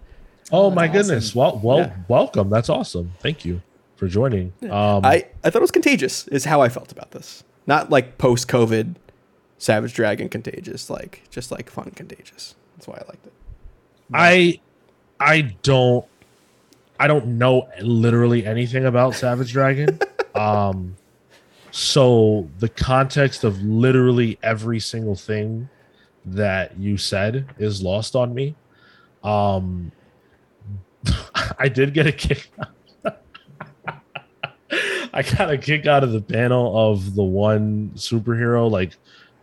[0.52, 1.34] Oh, Oh, my that's goodness.
[1.34, 1.94] Well, well, Yeah.
[2.08, 2.50] welcome.
[2.50, 3.14] That's awesome.
[3.20, 3.62] Thank you
[3.96, 4.54] for joining.
[4.64, 6.28] Um, I I thought it was contagious.
[6.28, 7.44] Is how I felt about this.
[7.66, 8.96] Not like post COVID
[9.58, 12.56] Savage Dragon contagious, like just like fun contagious.
[12.76, 13.34] That's why I liked it.
[14.14, 14.60] I
[15.20, 16.06] I don't
[17.00, 20.00] I don't know literally anything about Savage Dragon.
[20.36, 20.96] um
[21.72, 25.70] so the context of literally every single thing
[26.26, 28.56] that you said is lost on me.
[29.24, 29.92] Um
[31.60, 32.52] I did get a kick
[35.14, 38.98] I got a kick out of the panel of the one superhero like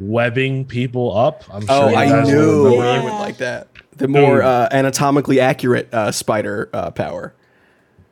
[0.09, 1.45] webbing people up.
[1.53, 3.69] I'm Oh, you I knew remember you would like that.
[3.97, 4.45] The more Dude.
[4.45, 7.35] uh, anatomically accurate uh, spider uh, power.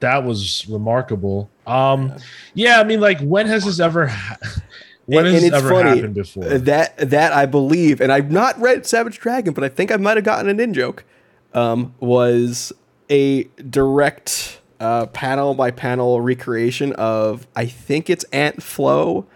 [0.00, 1.50] that was remarkable.
[1.66, 2.14] Um,
[2.54, 4.36] yeah, I mean, like, when has this ever, ha-
[5.06, 6.44] When And- has and this it's ever funny, happened before?
[6.44, 9.96] uh, That that I believe, and I've not read Savage Dragon, but I think I
[9.96, 11.04] might have gotten an in joke.
[11.52, 12.72] Um, was
[13.10, 19.26] a direct uh, panel by panel recreation of I think it's Aunt Flo,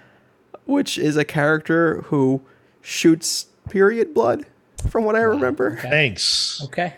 [0.67, 2.43] which is a character who
[2.83, 4.47] shoots period blood,
[4.89, 5.77] from what I remember.
[5.77, 6.63] Thanks.
[6.65, 6.95] Okay.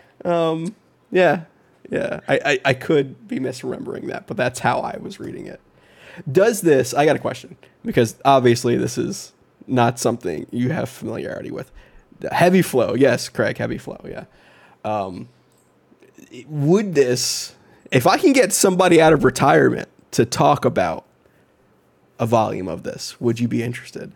[1.11, 1.43] Yeah,
[1.89, 2.19] yeah.
[2.27, 5.61] I, I, I could be misremembering that, but that's how I was reading it.
[6.29, 6.93] Does this?
[6.93, 7.55] I got a question
[7.85, 9.33] because obviously this is
[9.67, 11.71] not something you have familiarity with.
[12.19, 13.57] The heavy flow, yes, Craig.
[13.57, 14.25] Heavy flow, yeah.
[14.83, 15.29] Um,
[16.47, 17.55] would this,
[17.91, 21.05] if I can get somebody out of retirement to talk about
[22.19, 24.13] a volume of this, would you be interested?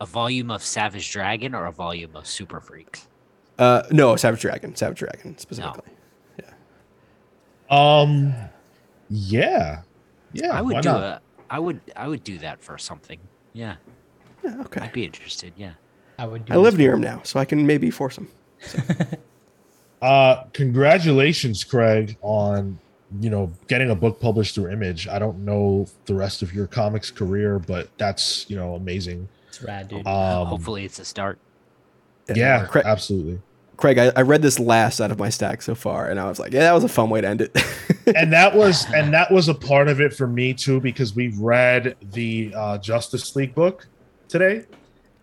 [0.00, 3.06] A volume of Savage Dragon or a volume of Super Freaks?
[3.58, 5.92] Uh, no, Savage Dragon, Savage Dragon specifically.
[6.38, 6.50] Yeah.
[7.70, 8.34] Um,
[9.10, 9.82] yeah,
[10.32, 10.52] yeah.
[10.52, 11.02] I would do not?
[11.02, 11.20] a.
[11.50, 11.80] I would.
[11.96, 13.18] I would do that for something.
[13.52, 13.76] Yeah,
[14.42, 14.80] Yeah, okay.
[14.80, 15.52] I'd be interested.
[15.56, 15.72] Yeah.
[16.18, 16.46] I would.
[16.46, 18.28] Do I live near him now, so I can maybe force him.
[20.02, 22.78] Uh, congratulations, Craig, on
[23.20, 25.08] you know getting a book published through Image.
[25.08, 29.28] I don't know the rest of your comics career, but that's you know amazing.
[29.48, 30.06] It's rad, dude.
[30.06, 31.38] Um, Hopefully, it's a start.
[32.34, 33.40] yeah, Cra- absolutely.
[33.76, 36.38] Craig, I, I read this last out of my stack so far, and I was
[36.38, 37.56] like, yeah, that was a fun way to end it.
[38.14, 41.28] and that was and that was a part of it for me too because we
[41.38, 43.86] read the uh, Justice League book
[44.28, 44.66] today,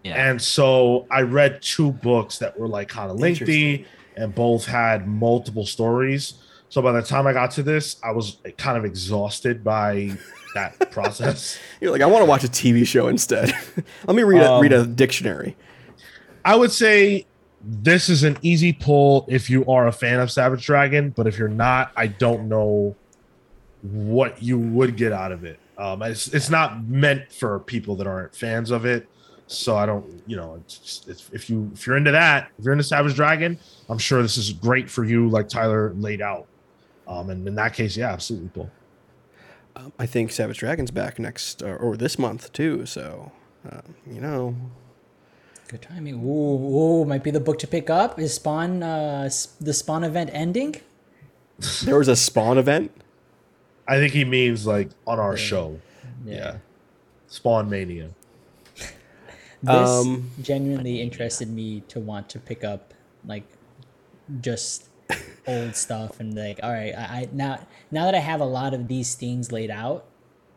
[0.04, 0.30] Yeah.
[0.30, 3.86] and so I read two books that were like kind of lengthy
[4.18, 6.34] and both had multiple stories.
[6.70, 10.18] So by the time I got to this, I was kind of exhausted by
[10.54, 11.58] that process.
[11.80, 13.54] You're like, I want to watch a TV show instead.
[14.08, 15.56] Let me read a, Um, read a dictionary.
[16.44, 17.26] I would say
[17.64, 21.38] this is an easy pull if you are a fan of Savage Dragon, but if
[21.40, 22.96] you're not, I don't know
[23.82, 25.60] what you would get out of it.
[25.78, 29.08] Um, it's it's not meant for people that aren't fans of it,
[29.46, 32.66] so I don't, you know, it's, just- it's, if you if you're into that, if
[32.66, 33.60] you're into Savage Dragon,
[33.90, 36.48] I'm sure this is great for you, like Tyler laid out.
[37.08, 38.70] Um, and in that case, yeah, absolutely cool.
[39.76, 42.86] Um, I think Savage Dragon's back next or, or this month too.
[42.86, 43.32] So,
[43.70, 44.56] uh, you know,
[45.68, 46.24] Good timing.
[46.24, 48.20] Ooh, ooh, might be the book to pick up.
[48.20, 49.30] Is Spawn uh
[49.60, 50.76] the Spawn event ending?
[51.84, 52.92] there was a Spawn event.
[53.88, 55.80] I think he means like on our show,
[56.26, 56.58] yeah.
[57.28, 58.10] Spawn Mania.
[59.64, 62.94] This Um, genuinely interested me to want to pick up
[63.26, 63.44] like
[64.40, 64.88] just
[65.48, 67.60] old stuff and like all right, I, I now
[67.92, 70.06] now that I have a lot of these things laid out,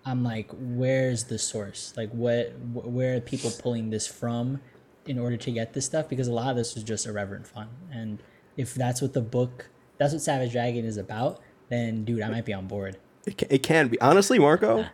[0.04, 1.92] I'm like, where's the source?
[1.96, 4.60] Like what wh- where are people pulling this from
[5.06, 6.08] in order to get this stuff?
[6.08, 7.68] Because a lot of this was just irreverent fun.
[7.92, 8.18] And
[8.56, 12.44] if that's what the book that's what Savage Dragon is about, then dude, I might
[12.44, 12.96] be on board.
[13.26, 14.86] It can, it can be honestly, Marco.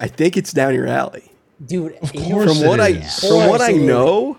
[0.00, 1.30] I think it's down your alley.
[1.64, 3.20] Dude, Of course From what I is.
[3.20, 4.38] from what I know,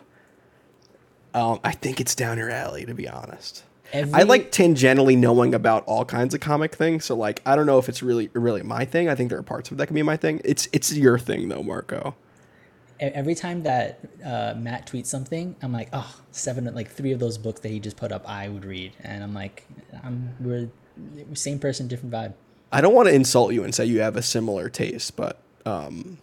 [1.35, 2.83] um, I think it's down your alley.
[2.85, 3.63] To be honest.
[3.93, 7.05] I like tangentially knowing about all kinds of comic things.
[7.05, 9.09] So like, I don't know if it's really really my thing.
[9.09, 10.41] I think there are parts of it that can be my thing.
[10.45, 12.15] It's it's your thing though, Marco.
[13.01, 17.19] e- every time that uh, Matt tweets something, I'm like, oh, seven, like three of
[17.19, 19.65] those books that he just put up, I would read, and I'm like,
[20.03, 20.69] I'm we're
[21.33, 22.33] same person, different vibe.
[22.71, 26.19] I don't want to insult you and say you have a similar taste, but um,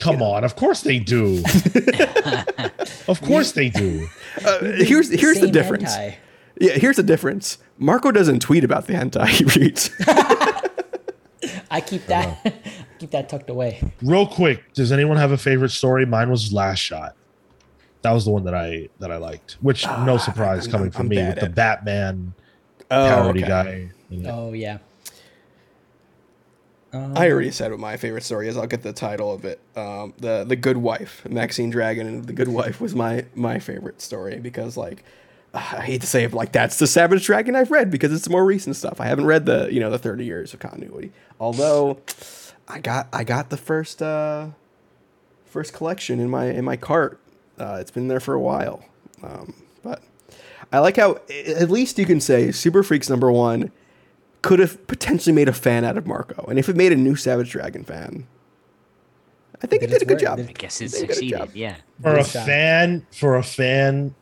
[0.00, 1.42] Come on, of course they do.
[3.08, 4.08] of course they do.
[4.44, 5.94] uh, here's here's the Same difference.
[5.96, 6.16] hentai.
[6.60, 7.58] Yeah, here's the difference.
[7.78, 9.90] Marco doesn't tweet about the hentai he reads.
[11.70, 12.54] I keep that
[12.98, 13.82] keep that tucked away.
[14.02, 16.06] Real quick, does anyone have a favorite story?
[16.06, 17.16] Mine was Last Shot.
[18.02, 19.56] That was the one that I that I liked.
[19.60, 22.34] Which no surprise I'm- coming I'm from me with the at- Batman
[22.90, 23.48] oh, parody okay.
[23.48, 23.90] guy.
[24.10, 24.28] in it.
[24.28, 24.78] Oh yeah.
[26.92, 28.56] Um, I already said what my favorite story is.
[28.56, 29.58] I'll get the title of it.
[29.74, 34.00] Um, the the Good Wife, Maxine Dragon, and the Good Wife was my my favorite
[34.00, 35.02] story because like
[35.78, 38.28] I hate to say it, but like that's the Savage Dragon I've read because it's
[38.28, 39.00] more recent stuff.
[39.00, 41.12] I haven't read the you know the thirty years of continuity.
[41.40, 41.98] Although
[42.68, 44.48] I got I got the first uh,
[45.46, 47.20] first collection in my in my cart.
[47.58, 48.84] Uh, it's been there for a while,
[49.22, 50.02] um, but
[50.72, 53.70] I like how at least you can say Super Freaks number one
[54.42, 56.44] could have potentially made a fan out of Marco.
[56.48, 58.26] And if it made a new Savage Dragon fan,
[59.62, 60.20] I think it Did did a good work.
[60.22, 60.38] job.
[60.48, 61.50] I guess it They did a good succeeded.
[61.54, 61.76] Yeah.
[62.02, 64.14] For a fan, for a fan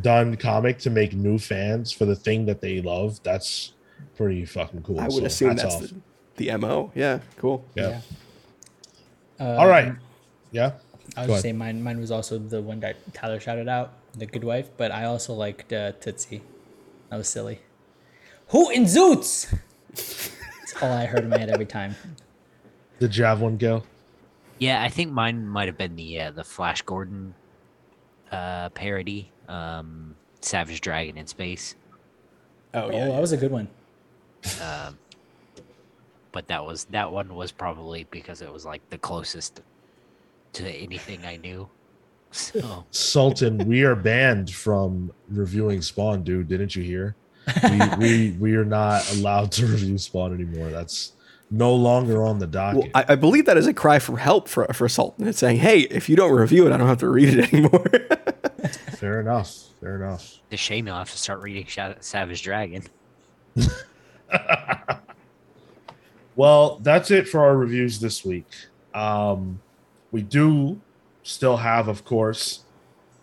[0.00, 3.72] done comic to make new fans for the thing that they love, that's
[4.16, 5.00] pretty fucking cool.
[5.00, 5.90] I would So assume hats that's
[6.36, 6.92] the, the MO.
[6.94, 7.64] Yeah, cool.
[7.74, 8.00] yeah.
[9.38, 9.92] Uh, All right.
[10.52, 10.72] Yeah.
[11.16, 11.82] I was Go just saying mine.
[11.82, 14.70] Mine was also the one that Tyler shouted out, the Good Wife.
[14.76, 16.42] But I also liked uh, Tootsie.
[17.10, 17.60] That was silly.
[18.48, 19.52] Who in Zoots?
[19.90, 21.94] That's all I heard in my head every time.
[22.98, 23.84] The Javelin Gale.
[24.58, 27.34] Yeah, I think mine might have been the uh, the Flash Gordon
[28.34, 31.76] uh, parody, um, Savage Dragon in Space.
[32.74, 33.06] Oh Oh, yeah.
[33.08, 33.68] that was a good one.
[34.62, 34.98] Um,
[36.32, 39.62] but that was that one was probably because it was like the closest
[40.54, 41.68] to anything I knew.
[42.36, 46.48] So Sultan, we are banned from reviewing Spawn, dude.
[46.48, 47.14] Didn't you hear?
[47.62, 50.70] We, we we are not allowed to review Spawn anymore.
[50.70, 51.12] That's
[51.56, 52.80] no longer on the docket.
[52.82, 55.26] Well, I, I believe that is a cry for help for for Sultan.
[55.28, 57.84] It's saying, "Hey, if you don't review it, I don't have to read it anymore."
[58.98, 59.52] Fair enough.
[59.80, 60.38] Fair enough.
[60.50, 61.66] the shame you'll have to start reading
[62.00, 62.82] Savage Dragon.
[66.36, 68.46] Well, that's it for our reviews this week.
[68.92, 69.60] Um,
[70.10, 70.80] we do
[71.22, 72.64] still have, of course,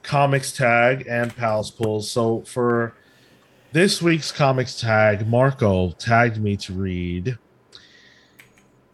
[0.01, 2.09] comics tag and pals pulls.
[2.09, 2.93] So for
[3.73, 7.38] this week's comics tag, Marco tagged me to read.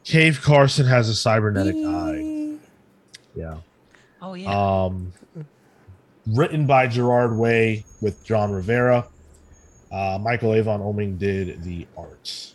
[0.08, 2.55] Cave Carson has a cybernetic eye.
[3.36, 3.58] Yeah.
[4.22, 4.86] Oh yeah.
[4.86, 5.12] Um,
[6.28, 9.05] written by Gerard Way with Jon Rivera.
[9.91, 12.53] Uh, Michael Avon Oeming did the art.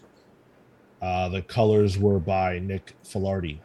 [1.02, 3.58] Uh, the colors were by Nick Filardi.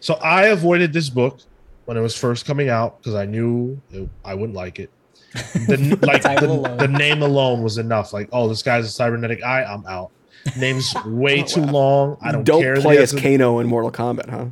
[0.00, 1.40] So I avoided this book
[1.84, 4.90] when it was first coming out because I knew it, I wouldn't like it.
[5.66, 8.14] The, like the, the name alone was enough.
[8.14, 9.62] Like, oh, this guy's a cybernetic eye.
[9.62, 10.10] I'm out.
[10.58, 12.16] Name's way too long.
[12.22, 12.76] I don't, don't care.
[12.76, 14.46] play as Kano in Mortal Kombat, huh?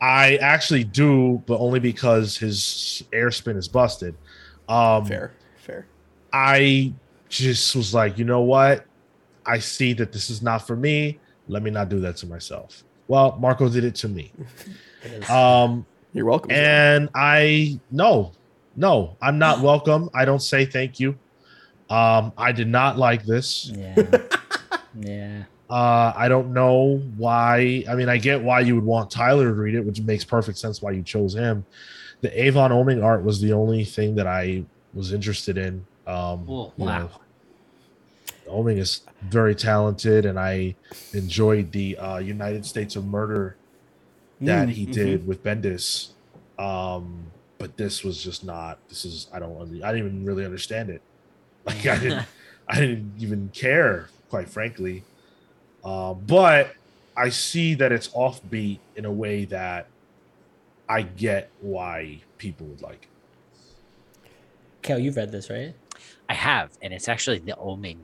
[0.00, 4.14] I actually do, but only because his air spin is busted.
[4.68, 5.86] Um, Fair, fair.
[6.32, 6.92] I
[7.28, 8.84] just was like, you know what?
[9.46, 11.18] I see that this is not for me.
[11.48, 12.84] Let me not do that to myself.
[13.08, 14.32] Well, Marco did it to me.
[15.28, 15.84] Um,
[16.14, 16.48] You're welcome.
[16.48, 16.58] John.
[16.58, 18.32] and I no,
[18.74, 20.08] no, I'm not welcome.
[20.14, 21.10] I don't say thank you.
[21.90, 23.66] Um, I did not like this.
[23.74, 23.94] Yeah.
[24.98, 25.44] Yeah.
[25.70, 27.84] Uh, I don't know why.
[27.88, 30.58] I mean, I get why you would want Tyler to read it, which makes perfect
[30.58, 31.64] sense why you chose him.
[32.20, 35.84] The Avon Oeming art was the only thing that I was interested in.
[36.06, 36.98] Um, Oh, you wow.
[36.98, 37.10] know,
[38.48, 40.74] Oeming is very talented, and I
[41.14, 43.56] enjoyed the uh, United States of Murder
[44.42, 44.92] that Mm, he mhm.
[44.92, 46.08] did with Bendis.
[46.58, 47.24] Um,
[47.58, 48.78] but this was just not.
[48.88, 49.82] This is I don't.
[49.82, 51.00] I didn't even really understand it.
[51.66, 52.26] Like I didn't.
[52.68, 55.04] I didn't even care, quite frankly.
[55.84, 56.74] Uh, but
[57.16, 59.86] I see that it's offbeat in a way that
[60.88, 63.02] I get why people would like
[64.24, 64.30] it.
[64.82, 65.74] Kel, you've read this, right?
[66.28, 67.98] I have, and it's actually the Oeming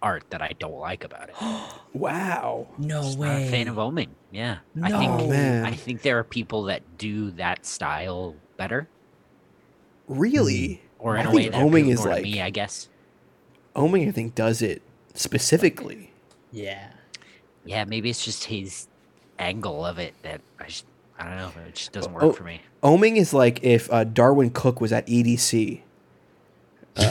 [0.00, 1.34] art that I don't like about it.
[1.94, 2.68] Wow.
[2.76, 3.26] No Just way.
[3.28, 4.10] not a fan of Oeming.
[4.30, 5.64] Yeah, I think Oh, man.
[5.64, 8.86] I think there are people that do that style better,
[10.06, 10.82] Really?
[10.98, 12.40] or in I a way think that Oeming is more like- me.
[12.42, 12.88] I guess.
[13.74, 14.82] Oeming, I think, does it
[15.18, 16.12] specifically.
[16.52, 16.88] Yeah.
[17.64, 18.86] Yeah, maybe it's just his
[19.38, 20.84] angle of it that I just
[21.18, 21.50] I don't know.
[21.66, 22.60] It just doesn't work Oh, for me.
[22.82, 25.80] Oeming is like if uh, Darwyn Cooke was at EDC,
[26.96, 27.02] I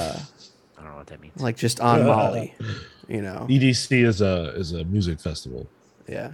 [0.78, 1.39] don't know what that means.
[1.41, 2.55] like just on Molly.
[3.10, 3.47] You know?
[3.49, 5.66] EDC is a is a music festival,
[6.10, 6.32] Yeah.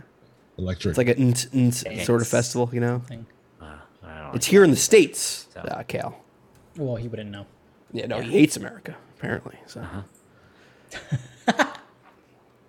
[0.57, 0.93] electric.
[0.93, 3.03] It's like a nt, nt sort of festival, you know?
[3.61, 3.65] Uh,
[4.03, 4.35] I don't.
[4.35, 6.17] It's here in the States, So- uh, Cal.
[6.75, 7.45] Well, he wouldn't know.
[7.91, 9.55] Yeah, no, he hates America, apparently.
[9.67, 10.01] So Uh-huh.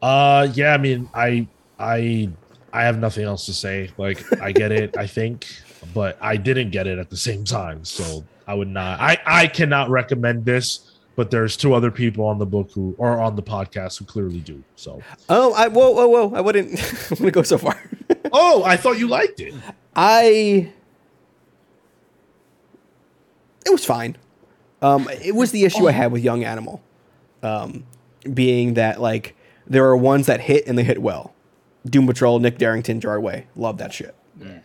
[0.05, 0.75] Uh, yeah.
[0.75, 1.49] I mean, I,
[1.79, 2.29] I,
[2.75, 3.91] I have nothing else to say.
[3.97, 4.99] Like, I get it.
[4.99, 5.47] I think,
[5.95, 7.87] but I didn't get it at the same time.
[7.87, 9.01] So I would not.
[9.01, 10.91] I, I cannot recommend this.
[11.17, 14.41] But there's two other people on the book who are on the podcast who clearly
[14.41, 14.63] do.
[14.75, 15.01] So.
[15.29, 16.35] Oh, I whoa, whoa, whoa!
[16.35, 16.77] I wouldn't.
[16.83, 17.81] I wouldn't go so far.
[18.37, 19.55] Oh, I thought you liked it.
[19.95, 20.73] I.
[23.65, 24.17] It was fine.
[24.83, 26.83] Um, it was the issue I had with Young Animal,
[27.45, 27.85] um,
[28.33, 29.37] being that like
[29.67, 31.35] there are ones that hit and they hit well.
[31.87, 34.15] Doom Patrol, Nick Derington, Jarway, love that shit.
[34.41, 34.61] Yeah.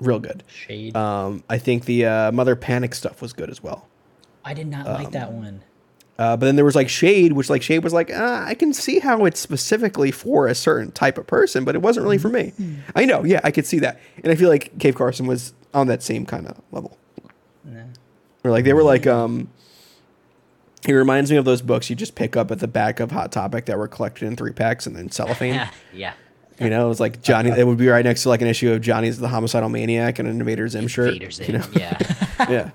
[0.00, 0.44] Real good.
[0.46, 0.96] Shade.
[0.96, 3.88] Um, I think the uh, Mother Panic stuff was good as well.
[4.44, 5.62] I did not like that one.
[6.16, 8.72] Uh, but then there was like Shade, which like Shade was like, uh, I can
[8.72, 12.28] see how it's specifically for a certain type of person, but it wasn't really for
[12.28, 12.52] me.
[12.94, 15.88] I know, yeah, I could see that, and I feel like Cave Carson was on
[15.88, 16.96] that same kind of level.
[17.64, 17.80] Nah.
[18.44, 19.48] Or like they were like, um,
[20.86, 23.32] he reminds me of those books you just pick up at the back of Hot
[23.32, 25.54] Topic that were collected in three packs and then cellophane.
[25.54, 26.12] Yeah, yeah.
[26.60, 27.50] You know, it was like Johnny.
[27.50, 30.28] It would be right next to like an issue of Johnny's the homicidal maniac and
[30.28, 31.12] an Invader Zim shirt.
[31.14, 31.64] Vader's you know?
[31.72, 31.98] Yeah.
[32.48, 32.70] yeah.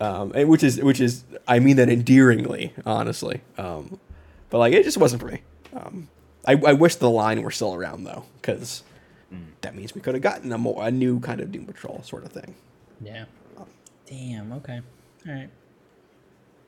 [0.00, 3.40] Um, and which is which is I mean that endearingly, honestly.
[3.56, 3.98] Um,
[4.50, 5.40] but like it just wasn't for me.
[5.74, 6.08] Um,
[6.46, 8.82] I, I wish the line were still around though, because
[9.60, 12.24] that means we could have gotten a more a new kind of Doom Patrol sort
[12.24, 12.54] of thing.
[13.00, 13.24] Yeah.
[14.06, 14.52] Damn.
[14.54, 14.80] Okay.
[15.26, 15.50] All right.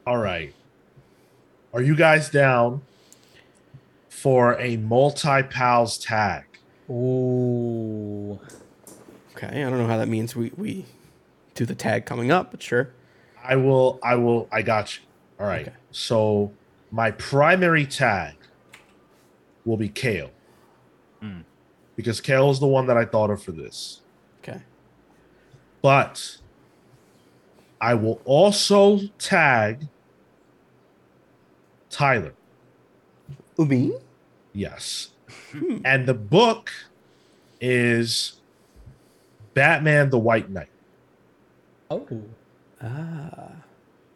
[0.06, 0.54] All right.
[1.72, 2.82] Are you guys down
[4.08, 6.44] for a multi pals tag?
[6.90, 8.38] Ooh.
[9.36, 10.84] Okay, I don't know how that means we we
[11.54, 12.90] do the tag coming up, but sure.
[13.42, 13.98] I will.
[14.02, 14.48] I will.
[14.52, 15.02] I got you.
[15.40, 15.68] All right.
[15.68, 15.76] Okay.
[15.90, 16.52] So
[16.90, 18.34] my primary tag
[19.64, 20.30] will be Kale,
[21.20, 21.40] Hmm.
[21.96, 24.00] because Kale is the one that I thought of for this.
[24.42, 24.60] Okay.
[25.80, 26.38] But
[27.82, 29.88] I will also tag
[31.90, 32.32] Tyler.
[33.58, 33.92] Me?
[34.52, 35.10] Yes.
[35.84, 36.70] and the book
[37.60, 38.40] is
[39.54, 40.68] Batman the White Knight.
[41.90, 42.06] Oh,
[42.82, 43.50] Ah.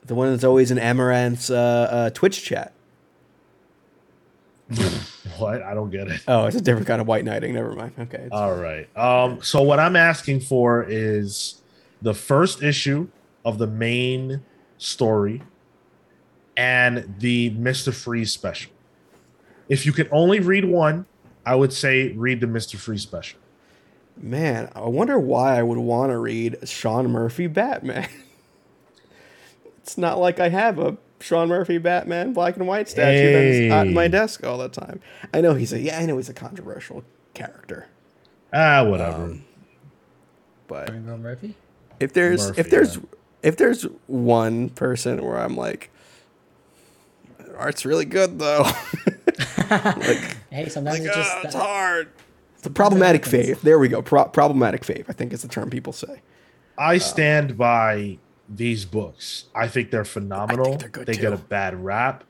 [0.05, 1.57] The one that's always in Amaranth's uh,
[1.91, 2.73] uh, Twitch chat.
[5.39, 5.61] What?
[5.63, 6.23] I don't get it.
[6.27, 7.53] Oh, it's a different kind of white knighting.
[7.53, 7.93] Never mind.
[7.99, 8.27] Okay.
[8.33, 8.89] All right.
[8.97, 11.61] Um, so what I'm asking for is
[12.01, 13.09] the first issue
[13.47, 14.43] of the main
[14.77, 15.43] story
[16.57, 17.95] and the Mr.
[17.95, 18.73] Freeze special.
[19.69, 21.07] If you could only read one,
[21.47, 22.77] I would say read the Mr.
[22.77, 23.39] Freeze special.
[24.17, 28.09] Man, I wonder why I would want to read Sean Murphy Batman.
[29.79, 33.95] it's not like I have a Sean Murphy Batman black and white statue that's on
[33.95, 35.01] my desk all the time.
[35.33, 37.87] I know he's a yeah, I know he's a controversial character,
[38.53, 39.25] Ah, whatever.
[39.25, 39.45] Um,
[40.67, 41.55] but Murphy.
[42.01, 43.03] if there's Murphy, if there's yeah.
[43.47, 45.91] If there's one person where I'm like,
[47.57, 48.63] art's really good though.
[49.71, 52.09] like, Hey, sometimes like it's just "Ah, it's hard.
[52.59, 53.61] It's a problematic fave.
[53.61, 54.03] There we go.
[54.03, 55.05] Pro- problematic fave.
[55.09, 56.21] I think is the term people say.
[56.79, 58.19] I stand by
[58.49, 59.45] these books.
[59.55, 60.77] I think they're phenomenal.
[60.77, 62.25] they're good they get a bad rap.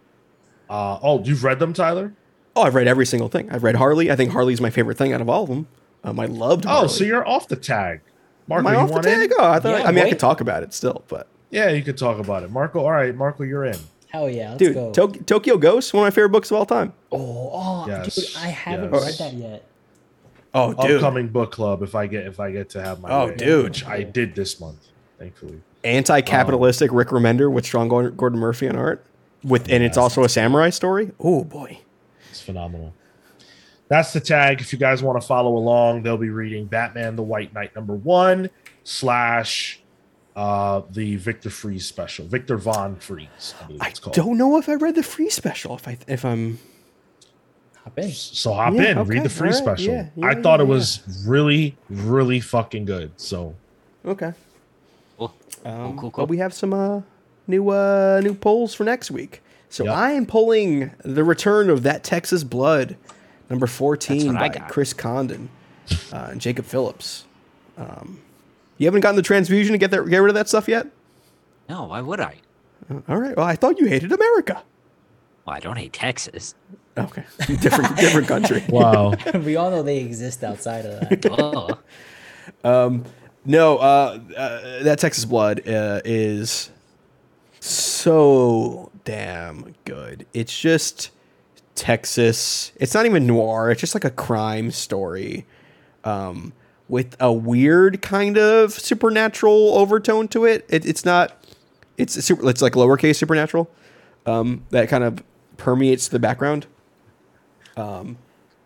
[0.68, 2.12] Uh, oh, you've read them, Tyler?
[2.54, 3.50] Oh, I've read every single thing.
[3.50, 4.10] I've read Harley.
[4.10, 5.68] I think Harley's my favorite thing out of all of them.
[6.04, 6.64] Um, I loved.
[6.68, 8.00] Oh, so you're off the tag.
[8.49, 9.18] Marco, Am I you off the want in?
[9.20, 9.32] tag?
[9.38, 9.80] Oh, I thought.
[9.80, 12.42] Yeah, I mean, I could talk about it still, but Yeah, you could talk about
[12.42, 12.51] it.
[12.51, 13.78] Marco, all right, Marco, you're in.
[14.09, 14.92] Hell yeah, let's dude, go.
[14.92, 16.92] Tok- Tokyo Ghost, one of my favorite books of all time.
[17.12, 19.20] oh, oh, Yes, dude, I haven't yes.
[19.20, 19.64] read that yet.
[20.55, 23.26] Oh, dude, Upcoming book club if I get if I get to have my Oh,
[23.26, 23.64] way, dude.
[23.64, 24.78] which I did this month,
[25.18, 25.61] thankfully.
[25.84, 29.05] anti-capitalistic um, Rick Remender with Sean Gordon Gordon Murphy on art,
[29.44, 31.11] with and it's also a samurai story.
[31.20, 31.80] Oh boy,
[32.30, 32.94] It's phenomenal.
[33.89, 34.61] That's the tag.
[34.61, 37.95] If you guys want to follow along, they'll be reading Batman the White Knight number
[37.95, 38.51] one
[38.84, 39.80] slash
[40.34, 42.26] uh the Victor Freeze special.
[42.26, 45.76] Victor Von Freeze, I believe I don't know if I read the free special.
[45.76, 46.59] If I if I'm
[47.84, 48.11] Hop in.
[48.11, 49.95] So hop Yeah, in, okay, read the free all right, special.
[49.95, 53.12] yeah, yeah, I thought yeah, it was really, really fucking good.
[53.16, 53.55] So
[54.05, 54.32] okay.
[55.16, 55.32] Cool.
[55.64, 56.24] Um, cool, cool.
[56.24, 57.03] But we have some uh,
[57.47, 59.41] new uh, new polls for next week.
[59.68, 59.95] So Yep.
[59.95, 62.97] I am pulling the return of that Texas Blood,
[63.51, 64.68] number fourteen That's what I by.
[64.68, 65.49] Chris Condon
[66.12, 67.24] uh, and Jacob Phillips.
[67.76, 68.20] Um,
[68.78, 70.88] you haven't gotten the transfusion to get that get rid of that stuff yet.
[71.68, 72.36] No, why would I?
[72.90, 73.36] Uh, All right.
[73.36, 74.62] Well, I thought you hated America.
[75.47, 76.55] Well, I don't hate Texas.
[76.99, 77.24] Okay,
[77.61, 78.64] different different country.
[78.68, 79.14] wow.
[79.34, 81.26] we all know they exist outside of that.
[82.64, 82.99] Oh,
[83.44, 86.70] No, uh, uh, that Texas Blood uh, is
[87.61, 90.26] so damn good.
[90.34, 91.11] It's just
[91.77, 92.72] Texas.
[92.77, 93.70] It's not even noir.
[93.70, 95.47] It's just like a crime story,
[96.05, 96.53] um,
[96.89, 100.64] with a weird kind of supernatural overtone to it.
[100.68, 101.45] it it's not.
[101.97, 102.49] It's super.
[102.51, 103.70] It's like lowercase supernatural.
[104.27, 105.22] Um, that kind of
[105.57, 106.66] permeates the background.
[107.77, 108.18] Um,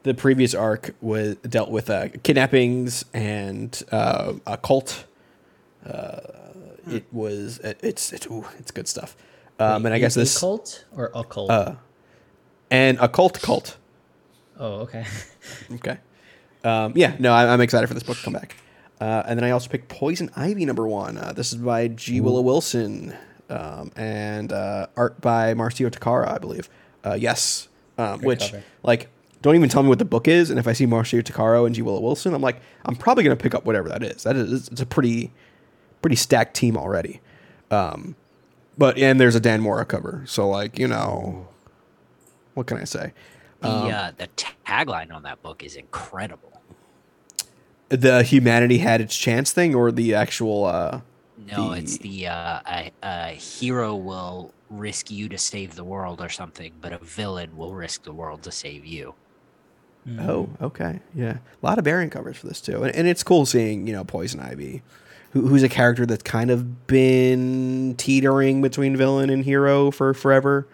[0.02, 5.04] the previous arc was dealt with uh, kidnappings and uh, a cult.
[5.84, 6.20] Uh,
[6.86, 9.16] it was it's it's ooh, it's good stuff.
[9.58, 11.50] Um, and I guess this cult or occult.
[11.50, 11.74] uh,
[12.70, 13.78] and Occult cult cult.
[14.58, 15.04] oh, okay.
[15.72, 15.98] Okay.
[16.62, 18.56] Um, yeah, no, I, I'm excited for this book to come back.
[19.00, 21.16] Uh, and then I also picked Poison Ivy number one.
[21.16, 22.20] Uh, this is by G.
[22.20, 23.16] Willow Wilson
[23.48, 26.68] um, and uh, art by Marcio Takara, I believe.
[27.04, 27.68] Uh, yes,
[27.98, 28.62] um, which cover.
[28.82, 29.08] like
[29.42, 30.50] don't even tell me what the book is.
[30.50, 31.82] And if I see Marcio Takara and G.
[31.82, 34.22] Willow Wilson, I'm like, I'm probably gonna pick up whatever that is.
[34.22, 35.32] That is it's a pretty
[36.02, 37.20] pretty stacked team already.
[37.70, 38.16] Um,
[38.76, 41.48] but and there's a Dan Mora cover, so like you know,
[42.54, 43.12] what can I say?
[43.60, 44.28] the Um, uh, the
[44.66, 46.60] tagline on that book is incredible.
[47.88, 51.00] the humanity had its chance thing or the actual uh
[51.50, 56.20] No, the- it's the uh, a, a hero will risk you to save the world
[56.20, 59.14] or something, but a villain will risk the world to save you.
[60.18, 63.44] oh okay yeah a lot of variant covers for this too and, and it's cool
[63.44, 64.80] seeing you know poison ivy
[65.32, 70.66] who, who's a character that's kind of been teetering between villain and hero for forever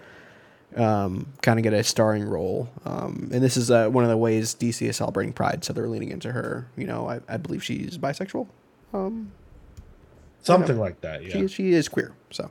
[0.77, 4.16] um, kind of get a starring role um, and this is uh, one of the
[4.16, 7.62] ways dc is celebrating pride so they're leaning into her you know i, I believe
[7.65, 8.47] she's bisexual
[8.93, 9.32] um,
[10.43, 11.24] Something like that.
[11.24, 11.32] Yeah.
[11.32, 12.51] she, she is queer so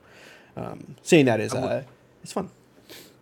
[0.57, 1.83] um, seeing that is uh,
[2.23, 2.49] it's fun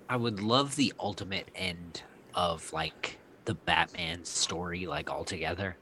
[0.10, 2.04] I would love the ultimate end
[2.36, 5.76] of like the Batman story, like altogether.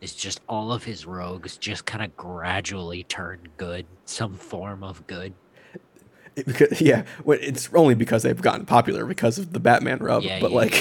[0.00, 5.06] is just all of his rogues just kind of gradually turn good, some form of
[5.06, 5.34] good.
[6.38, 10.22] It- because, yeah, well, it's only because they've gotten popular because of the Batman rub.
[10.22, 10.72] Yeah, but yeah, like,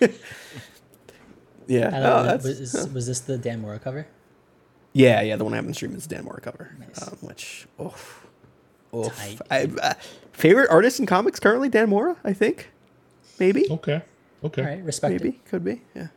[1.66, 2.86] yeah, I oh, don't know, that's- was, huh.
[2.92, 4.06] was this the Dan Mora cover?
[4.92, 5.36] yeah, yeah.
[5.36, 7.06] The one I have in stream is Dan Mora cover, Nice.
[7.06, 7.94] um, which oh,
[8.94, 9.12] oof.
[9.16, 9.38] Tight.
[9.50, 9.94] I, uh,
[10.32, 12.70] favorite artist in comics currently, Dan Mora, I think,
[13.38, 13.70] maybe.
[13.70, 14.02] Okay.
[14.42, 14.62] Okay.
[14.62, 15.44] All right, respect Maybe it.
[15.44, 15.82] could be.
[15.94, 16.08] Yeah.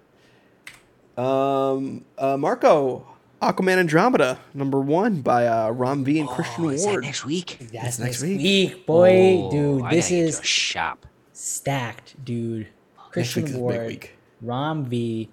[1.18, 2.06] Um.
[2.18, 3.06] Uh, Marco,
[3.52, 7.04] Aquaman Andromeda, number one by uh, Ram V and Oh, Christian is that Ward.
[7.04, 7.58] next week?
[7.72, 8.38] That's next next week.
[8.40, 9.78] week, boy, Oh, dude.
[9.78, 11.06] This gotta get to is shop.
[11.34, 12.68] stacked, dude.
[13.12, 14.16] Christian is a Ward, week.
[14.42, 15.30] Ram V,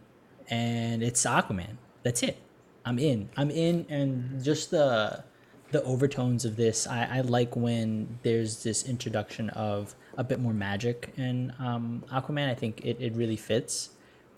[0.48, 1.76] and it's Aquaman.
[2.02, 2.36] That's it.
[2.84, 3.28] I'm in.
[3.36, 5.24] I'm in, and just the
[5.70, 6.86] the overtones of this.
[6.88, 12.50] I, I like when there's this introduction of a bit more magic in um, Aquaman.
[12.50, 13.90] I think it, it really fits.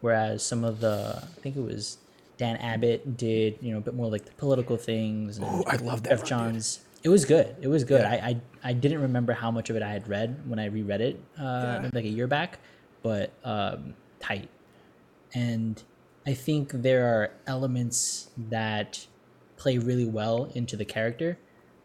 [0.03, 1.97] Whereas some of the, I think it was
[2.43, 5.39] Dan Abnett did, you know, a bit more like the political things.
[5.43, 6.29] Oh, I love that Jeff run, dude.
[6.29, 6.81] Johns.
[7.05, 7.55] It was good.
[7.61, 8.01] It was good.
[8.03, 8.13] Yeah.
[8.27, 11.01] I, I I didn't remember how much of it I had read when I reread
[11.01, 11.43] it uh,
[11.83, 11.91] Yeah.
[11.93, 12.59] like a year back,
[13.03, 14.49] but um, tight.
[15.35, 15.83] And
[16.27, 19.07] I think there are elements that
[19.57, 21.39] play really well into the character.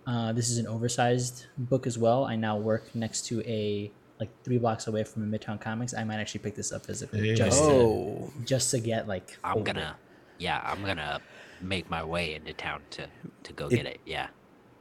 [0.05, 2.25] Uh, this is an oversized book as well.
[2.25, 5.93] I now work next to a like three blocks away from a Midtown Comics.
[5.93, 7.35] I might actually pick this up physically Yeah.
[7.35, 9.37] just Oh, to just to get like.
[9.43, 9.95] I'm hold gonna,
[10.39, 11.19] yeah, I'm gonna
[11.61, 13.07] make my way into town to
[13.43, 13.99] to go It- get it.
[14.05, 14.27] Yeah.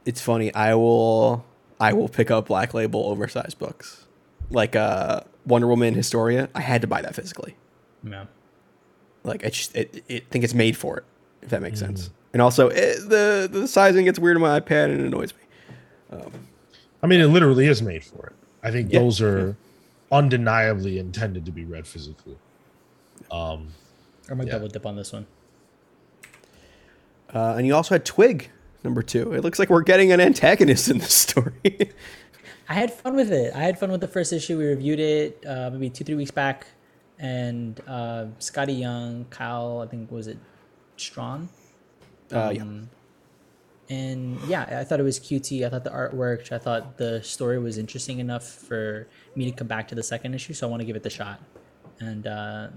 [0.05, 0.53] it's funny.
[0.53, 1.45] I will.
[1.79, 4.07] I will pick up Black Label oversized books,
[4.49, 6.49] like uh, Wonder Woman Historia.
[6.55, 7.55] I had to buy that physically.
[8.03, 8.25] Yeah.
[9.23, 11.03] Like I just, it, it, think it's made for it.
[11.43, 12.09] If that makes sense.
[12.33, 16.19] And also, it, the the sizing gets weird on my iPad and it annoys me.
[17.03, 18.33] I mean, it literally is made for it.
[18.63, 18.99] I think Yeah.
[18.99, 19.55] those are
[20.11, 22.37] undeniably intended to be read physically.
[23.29, 23.67] Um,
[24.29, 24.53] I might Yeah.
[24.53, 25.27] double dip on this one.
[27.33, 28.49] Uh, and you also had Twig
[28.83, 29.33] number two.
[29.33, 31.53] It looks like we're getting an antagonist in this story.
[32.69, 33.53] I had fun with it.
[33.53, 34.57] I had fun with the first issue.
[34.57, 36.67] We reviewed it uh, maybe two, three weeks back,
[37.17, 40.37] and uh, Skottie Young, Kyle, I think was it
[40.97, 41.47] Strahm,
[42.31, 42.61] uh, yeah.
[42.61, 42.89] Um,
[43.89, 45.65] and yeah, I thought it was cutesy.
[45.65, 46.51] I thought the art worked.
[46.51, 50.33] I thought the story was interesting enough for me to come back to the second
[50.33, 50.53] issue.
[50.53, 51.39] So I want to give it the shot.
[52.01, 52.67] And uh,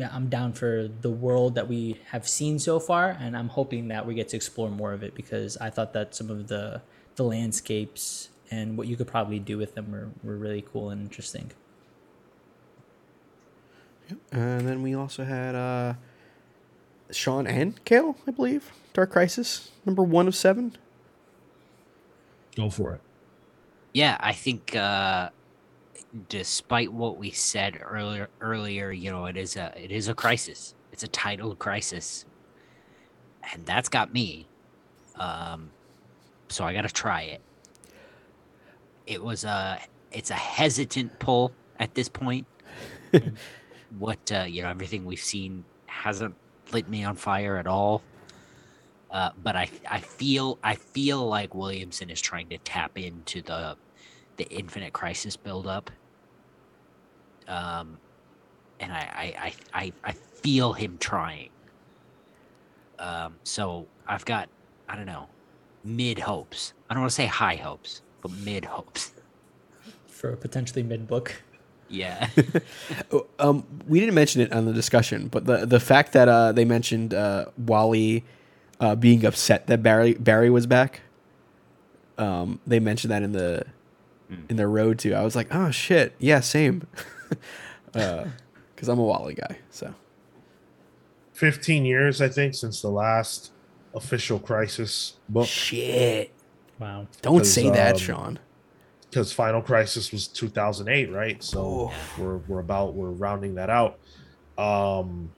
[0.00, 4.06] I'm down for the world that we have seen so far, and I'm hoping that
[4.06, 6.82] we get to explore more of it because I thought that some of the
[7.16, 11.02] the landscapes and what you could probably do with them were, were really cool and
[11.02, 11.50] interesting.
[14.32, 15.94] And then we also had uh,
[17.10, 18.70] Sean and Kale, I believe.
[18.94, 20.76] Dark Crisis, number one of seven.
[22.56, 23.00] go for it.
[23.92, 25.30] Yeah, I think uh
[26.28, 30.74] despite what we said earlier earlier, you know, it is a it is a crisis.
[30.92, 32.24] It's a titled crisis.
[33.52, 34.46] And that's got me.
[35.16, 35.70] Um
[36.48, 37.42] so I got to try it.
[39.06, 39.80] It was a
[40.12, 42.46] it's a hesitant pull at this point.
[43.98, 46.34] what uh, you know, everything we've seen hasn't
[46.72, 48.02] lit me on fire at all.
[49.10, 53.76] Uh, but I I feel I feel like Williamson is trying to tap into the
[54.38, 55.90] the Infinite Crisis buildup.
[57.46, 57.98] Um,
[58.80, 61.50] and I I, I I I feel him trying.
[62.98, 64.48] Um, so I've got
[64.88, 65.28] I don't know
[65.84, 66.72] mid hopes.
[66.88, 69.12] I don't want to say high hopes, but mid hopes.
[70.06, 71.42] For a potentially mid book.
[71.88, 72.28] Yeah.
[73.40, 76.64] Um, we didn't mention it on the discussion, but the the fact that uh, they
[76.64, 78.24] mentioned uh, Wally
[78.80, 81.02] uh, being upset that Barry Barry was back.
[82.18, 83.64] Um, they mentioned that in the
[84.48, 85.12] in their road to.
[85.14, 86.86] I was like, oh shit, yeah, same.
[87.92, 89.92] Because I'm a Wally guy, so
[91.32, 93.50] 15 years, I think, since the last
[93.94, 95.46] official Crisis book.
[95.46, 96.32] shit.
[96.78, 97.06] Wow.
[97.22, 98.38] Don't say that, um, Sean.
[99.10, 101.42] because Final Crisis was 2008, right?
[101.42, 101.94] So Oh.
[102.18, 103.98] we're we're about we're rounding that out.
[104.56, 105.32] Um,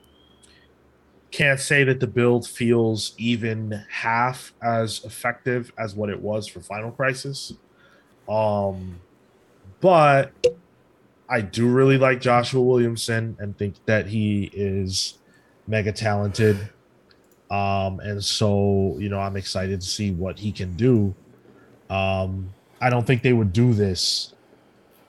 [1.30, 6.60] can't say that the build feels even half as effective as what it was for
[6.60, 7.54] Final Crisis.
[8.30, 9.00] Um,
[9.80, 10.32] but
[11.28, 15.18] I do really like Joshua Williamson and think that he is
[15.66, 16.56] mega talented.
[17.50, 21.14] Um, and so you know, I'm excited to see what he can do.
[21.88, 22.50] Um,
[22.80, 24.34] I don't think they would do this.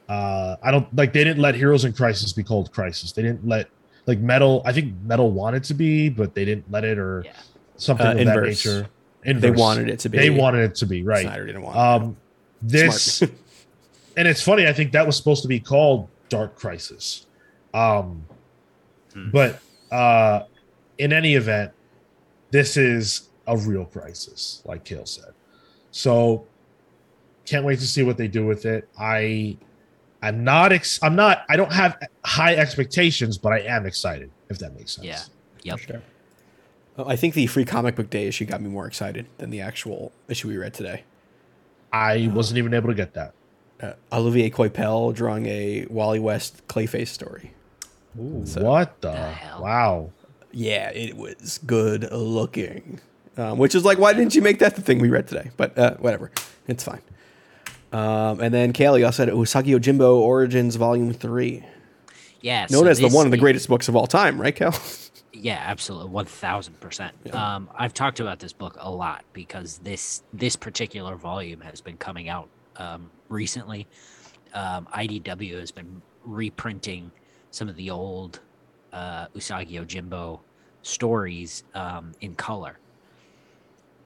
[0.09, 3.11] Uh, I don't like they didn't let Heroes in Crisis be called Crisis.
[3.11, 3.69] They didn't let
[4.07, 4.61] like Metal.
[4.65, 7.31] I think Metal wanted to be, but they didn't let it or Yeah.
[7.77, 8.63] something Uh, of inverse.
[8.63, 8.69] that
[9.23, 9.39] nature.
[9.39, 10.17] They wanted it to be.
[10.17, 11.21] They wanted it to be right.
[11.21, 11.75] Snyder didn't want.
[11.77, 11.79] it.
[11.79, 12.17] Um,
[12.61, 13.31] this Smart.
[14.17, 14.67] and it's funny.
[14.67, 17.25] I think that was supposed to be called Dark Crisis,
[17.73, 18.25] um,
[19.13, 19.29] Hmm.
[19.31, 19.59] but
[19.91, 20.43] uh,
[20.97, 21.71] in any event,
[22.51, 25.33] this is a real crisis, like Kale said.
[25.91, 26.45] So
[27.45, 28.87] can't wait to see what they do with it.
[28.97, 29.57] I
[30.21, 34.59] I'm not ex- I'm not I don't have high expectations, but I am excited if
[34.59, 35.05] that makes sense.
[35.07, 35.21] Yeah.
[35.63, 35.79] Yep.
[35.79, 36.01] For sure.
[36.97, 39.59] Oh, I think the free comic book day issue got me more excited than the
[39.59, 41.03] actual issue we read today.
[41.93, 43.33] I wasn't even able to get that.
[43.81, 47.53] Uh, Olivier Coipel drawing a Wally West Clayface story.
[48.19, 48.43] Ooh.
[48.45, 49.61] So- what the, hell?
[49.63, 50.09] wow.
[50.51, 52.99] Yeah, it was good looking.
[53.37, 55.49] Um, which is like, why didn't you make that the thing we read today?
[55.55, 56.31] But uh, whatever,
[56.67, 56.99] it's fine.
[57.93, 61.63] Um, and then Kaylee also said Usagi Yojimbo Origins Volume Three,
[62.41, 62.67] Yeah.
[62.69, 64.73] known so as the one of the is- greatest books of all time, right, Cal?
[65.33, 67.13] Yeah, absolutely, one thousand percent.
[67.33, 71.97] Um, I've talked about this book a lot because this this particular volume has been
[71.97, 73.87] coming out um, recently.
[74.53, 77.11] Um, IDW has been reprinting
[77.51, 78.41] some of the old
[78.91, 80.39] uh, Usagi Yojimbo
[80.81, 82.77] stories um, in color,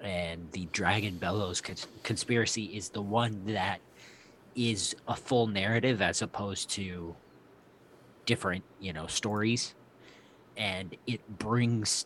[0.01, 3.79] and the Dragon Bellows cons- conspiracy is the one that
[4.55, 7.15] is a full narrative as opposed to
[8.25, 9.73] different, you know, stories
[10.57, 12.05] and it brings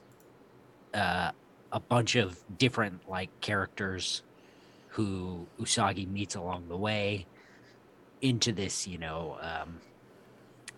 [0.94, 1.32] uh,
[1.72, 4.24] a bunch of different like characters
[4.90, 7.26] who Usagi meets along the way
[8.22, 9.80] into this, you know, um,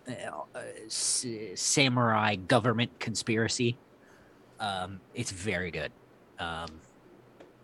[0.07, 1.26] uh, s-
[1.56, 3.77] samurai government conspiracy.
[4.60, 5.91] Um, it's very good.
[6.39, 6.68] Um,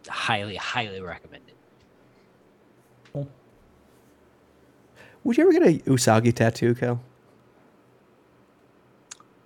[0.07, 1.53] highly, highly recommended.
[5.23, 7.01] Would you ever get a Usagi tattoo, Cal?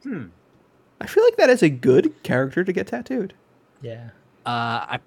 [0.03, 0.25] Hmm.
[1.01, 3.33] I feel like that is a good character to get tattooed.
[3.81, 4.09] Yeah.
[4.45, 4.49] Uh,
[4.95, 4.99] I,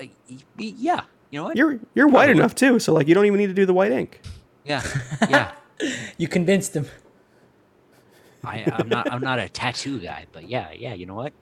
[0.00, 0.10] I,
[0.58, 1.56] yeah, you know what?
[1.56, 2.40] You're you're white Probably.
[2.40, 4.20] enough too, so like you don't even need to do the white ink.
[4.64, 4.82] yeah,
[5.28, 5.52] yeah.
[6.18, 6.86] You convinced him.
[8.44, 9.12] I, I'm not.
[9.12, 10.94] I'm not a tattoo guy, but yeah, yeah.
[10.94, 11.32] You know what?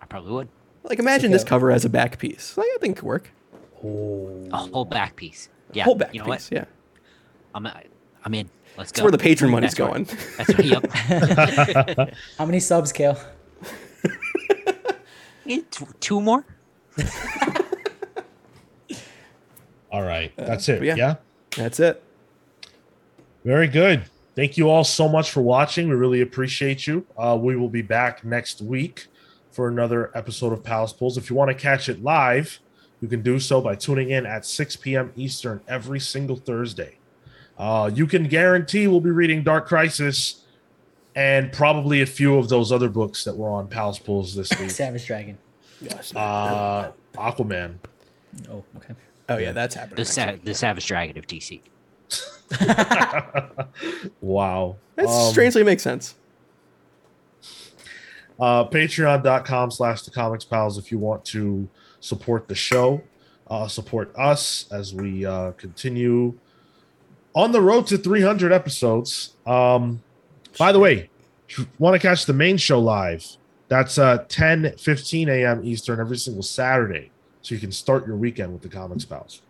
[0.00, 0.48] I probably would.
[0.84, 2.56] Like imagine this cover as a back piece.
[2.56, 3.30] Like I think it could work.
[3.84, 4.48] Oh.
[4.52, 5.48] A whole back piece.
[5.72, 5.84] Yeah.
[5.84, 6.52] Whole back you know piece, what?
[6.52, 6.64] yeah.
[7.54, 7.68] I'm.
[8.24, 8.48] I'm in.
[8.78, 9.04] Let's That's go.
[9.06, 10.04] where the patron money's That's where- going.
[10.38, 12.14] That's where, yep.
[12.38, 13.18] How many subs, Kale?
[15.50, 15.62] Eh,
[16.00, 16.44] Two more.
[19.90, 20.30] All right.
[20.36, 20.82] That's it.
[20.82, 20.94] yeah.
[20.94, 21.14] yeah.
[21.56, 22.02] That's it.
[23.44, 24.02] Very good.
[24.36, 25.88] Thank you all so much for watching.
[25.88, 27.06] We really appreciate you.
[27.16, 29.06] Uh, we will be back next week
[29.50, 31.16] for another episode of Pals Pulls.
[31.16, 32.58] If you want to catch it live,
[33.00, 35.12] you can do so by tuning in at 6 p.m.
[35.16, 36.97] Eastern every single Thursday.
[37.58, 40.44] Uh, you can guarantee we'll be reading Dark Crisis
[41.16, 44.70] and probably a few of those other books that were on Pals Pulls this week.
[44.70, 45.36] Savage Dragon.
[45.80, 46.14] Yes.
[46.14, 47.74] Uh, Aquaman.
[48.50, 48.94] Oh, okay.
[49.28, 49.96] oh yeah, that's happening.
[49.96, 51.60] The sa- the Savage Dragon of DC.
[54.20, 54.76] wow.
[54.96, 56.14] That Um, strangely makes sense.
[58.40, 61.68] uh, patreon.com slash the comics pals if you want to
[62.00, 63.02] support the show
[63.50, 66.32] uh, support us as we uh, continue
[67.38, 70.02] on the road to 300 episodes um,
[70.58, 71.08] by the way
[71.48, 73.24] if you want to catch the main show live
[73.68, 77.10] that's uh, 10 15 a.m eastern every single saturday
[77.42, 79.42] so you can start your weekend with the comics pals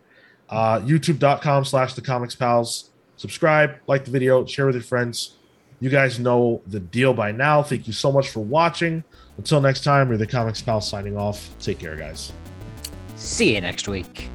[0.50, 5.38] uh, youtube.com slash the comics pals subscribe like the video share with your friends
[5.80, 7.62] you guys know the deal by now.
[7.62, 9.04] Thank you so much for watching.
[9.36, 11.50] Until next time, we're the Comics Pals signing off.
[11.60, 12.32] Take care, guys.
[13.16, 14.28] See you next week.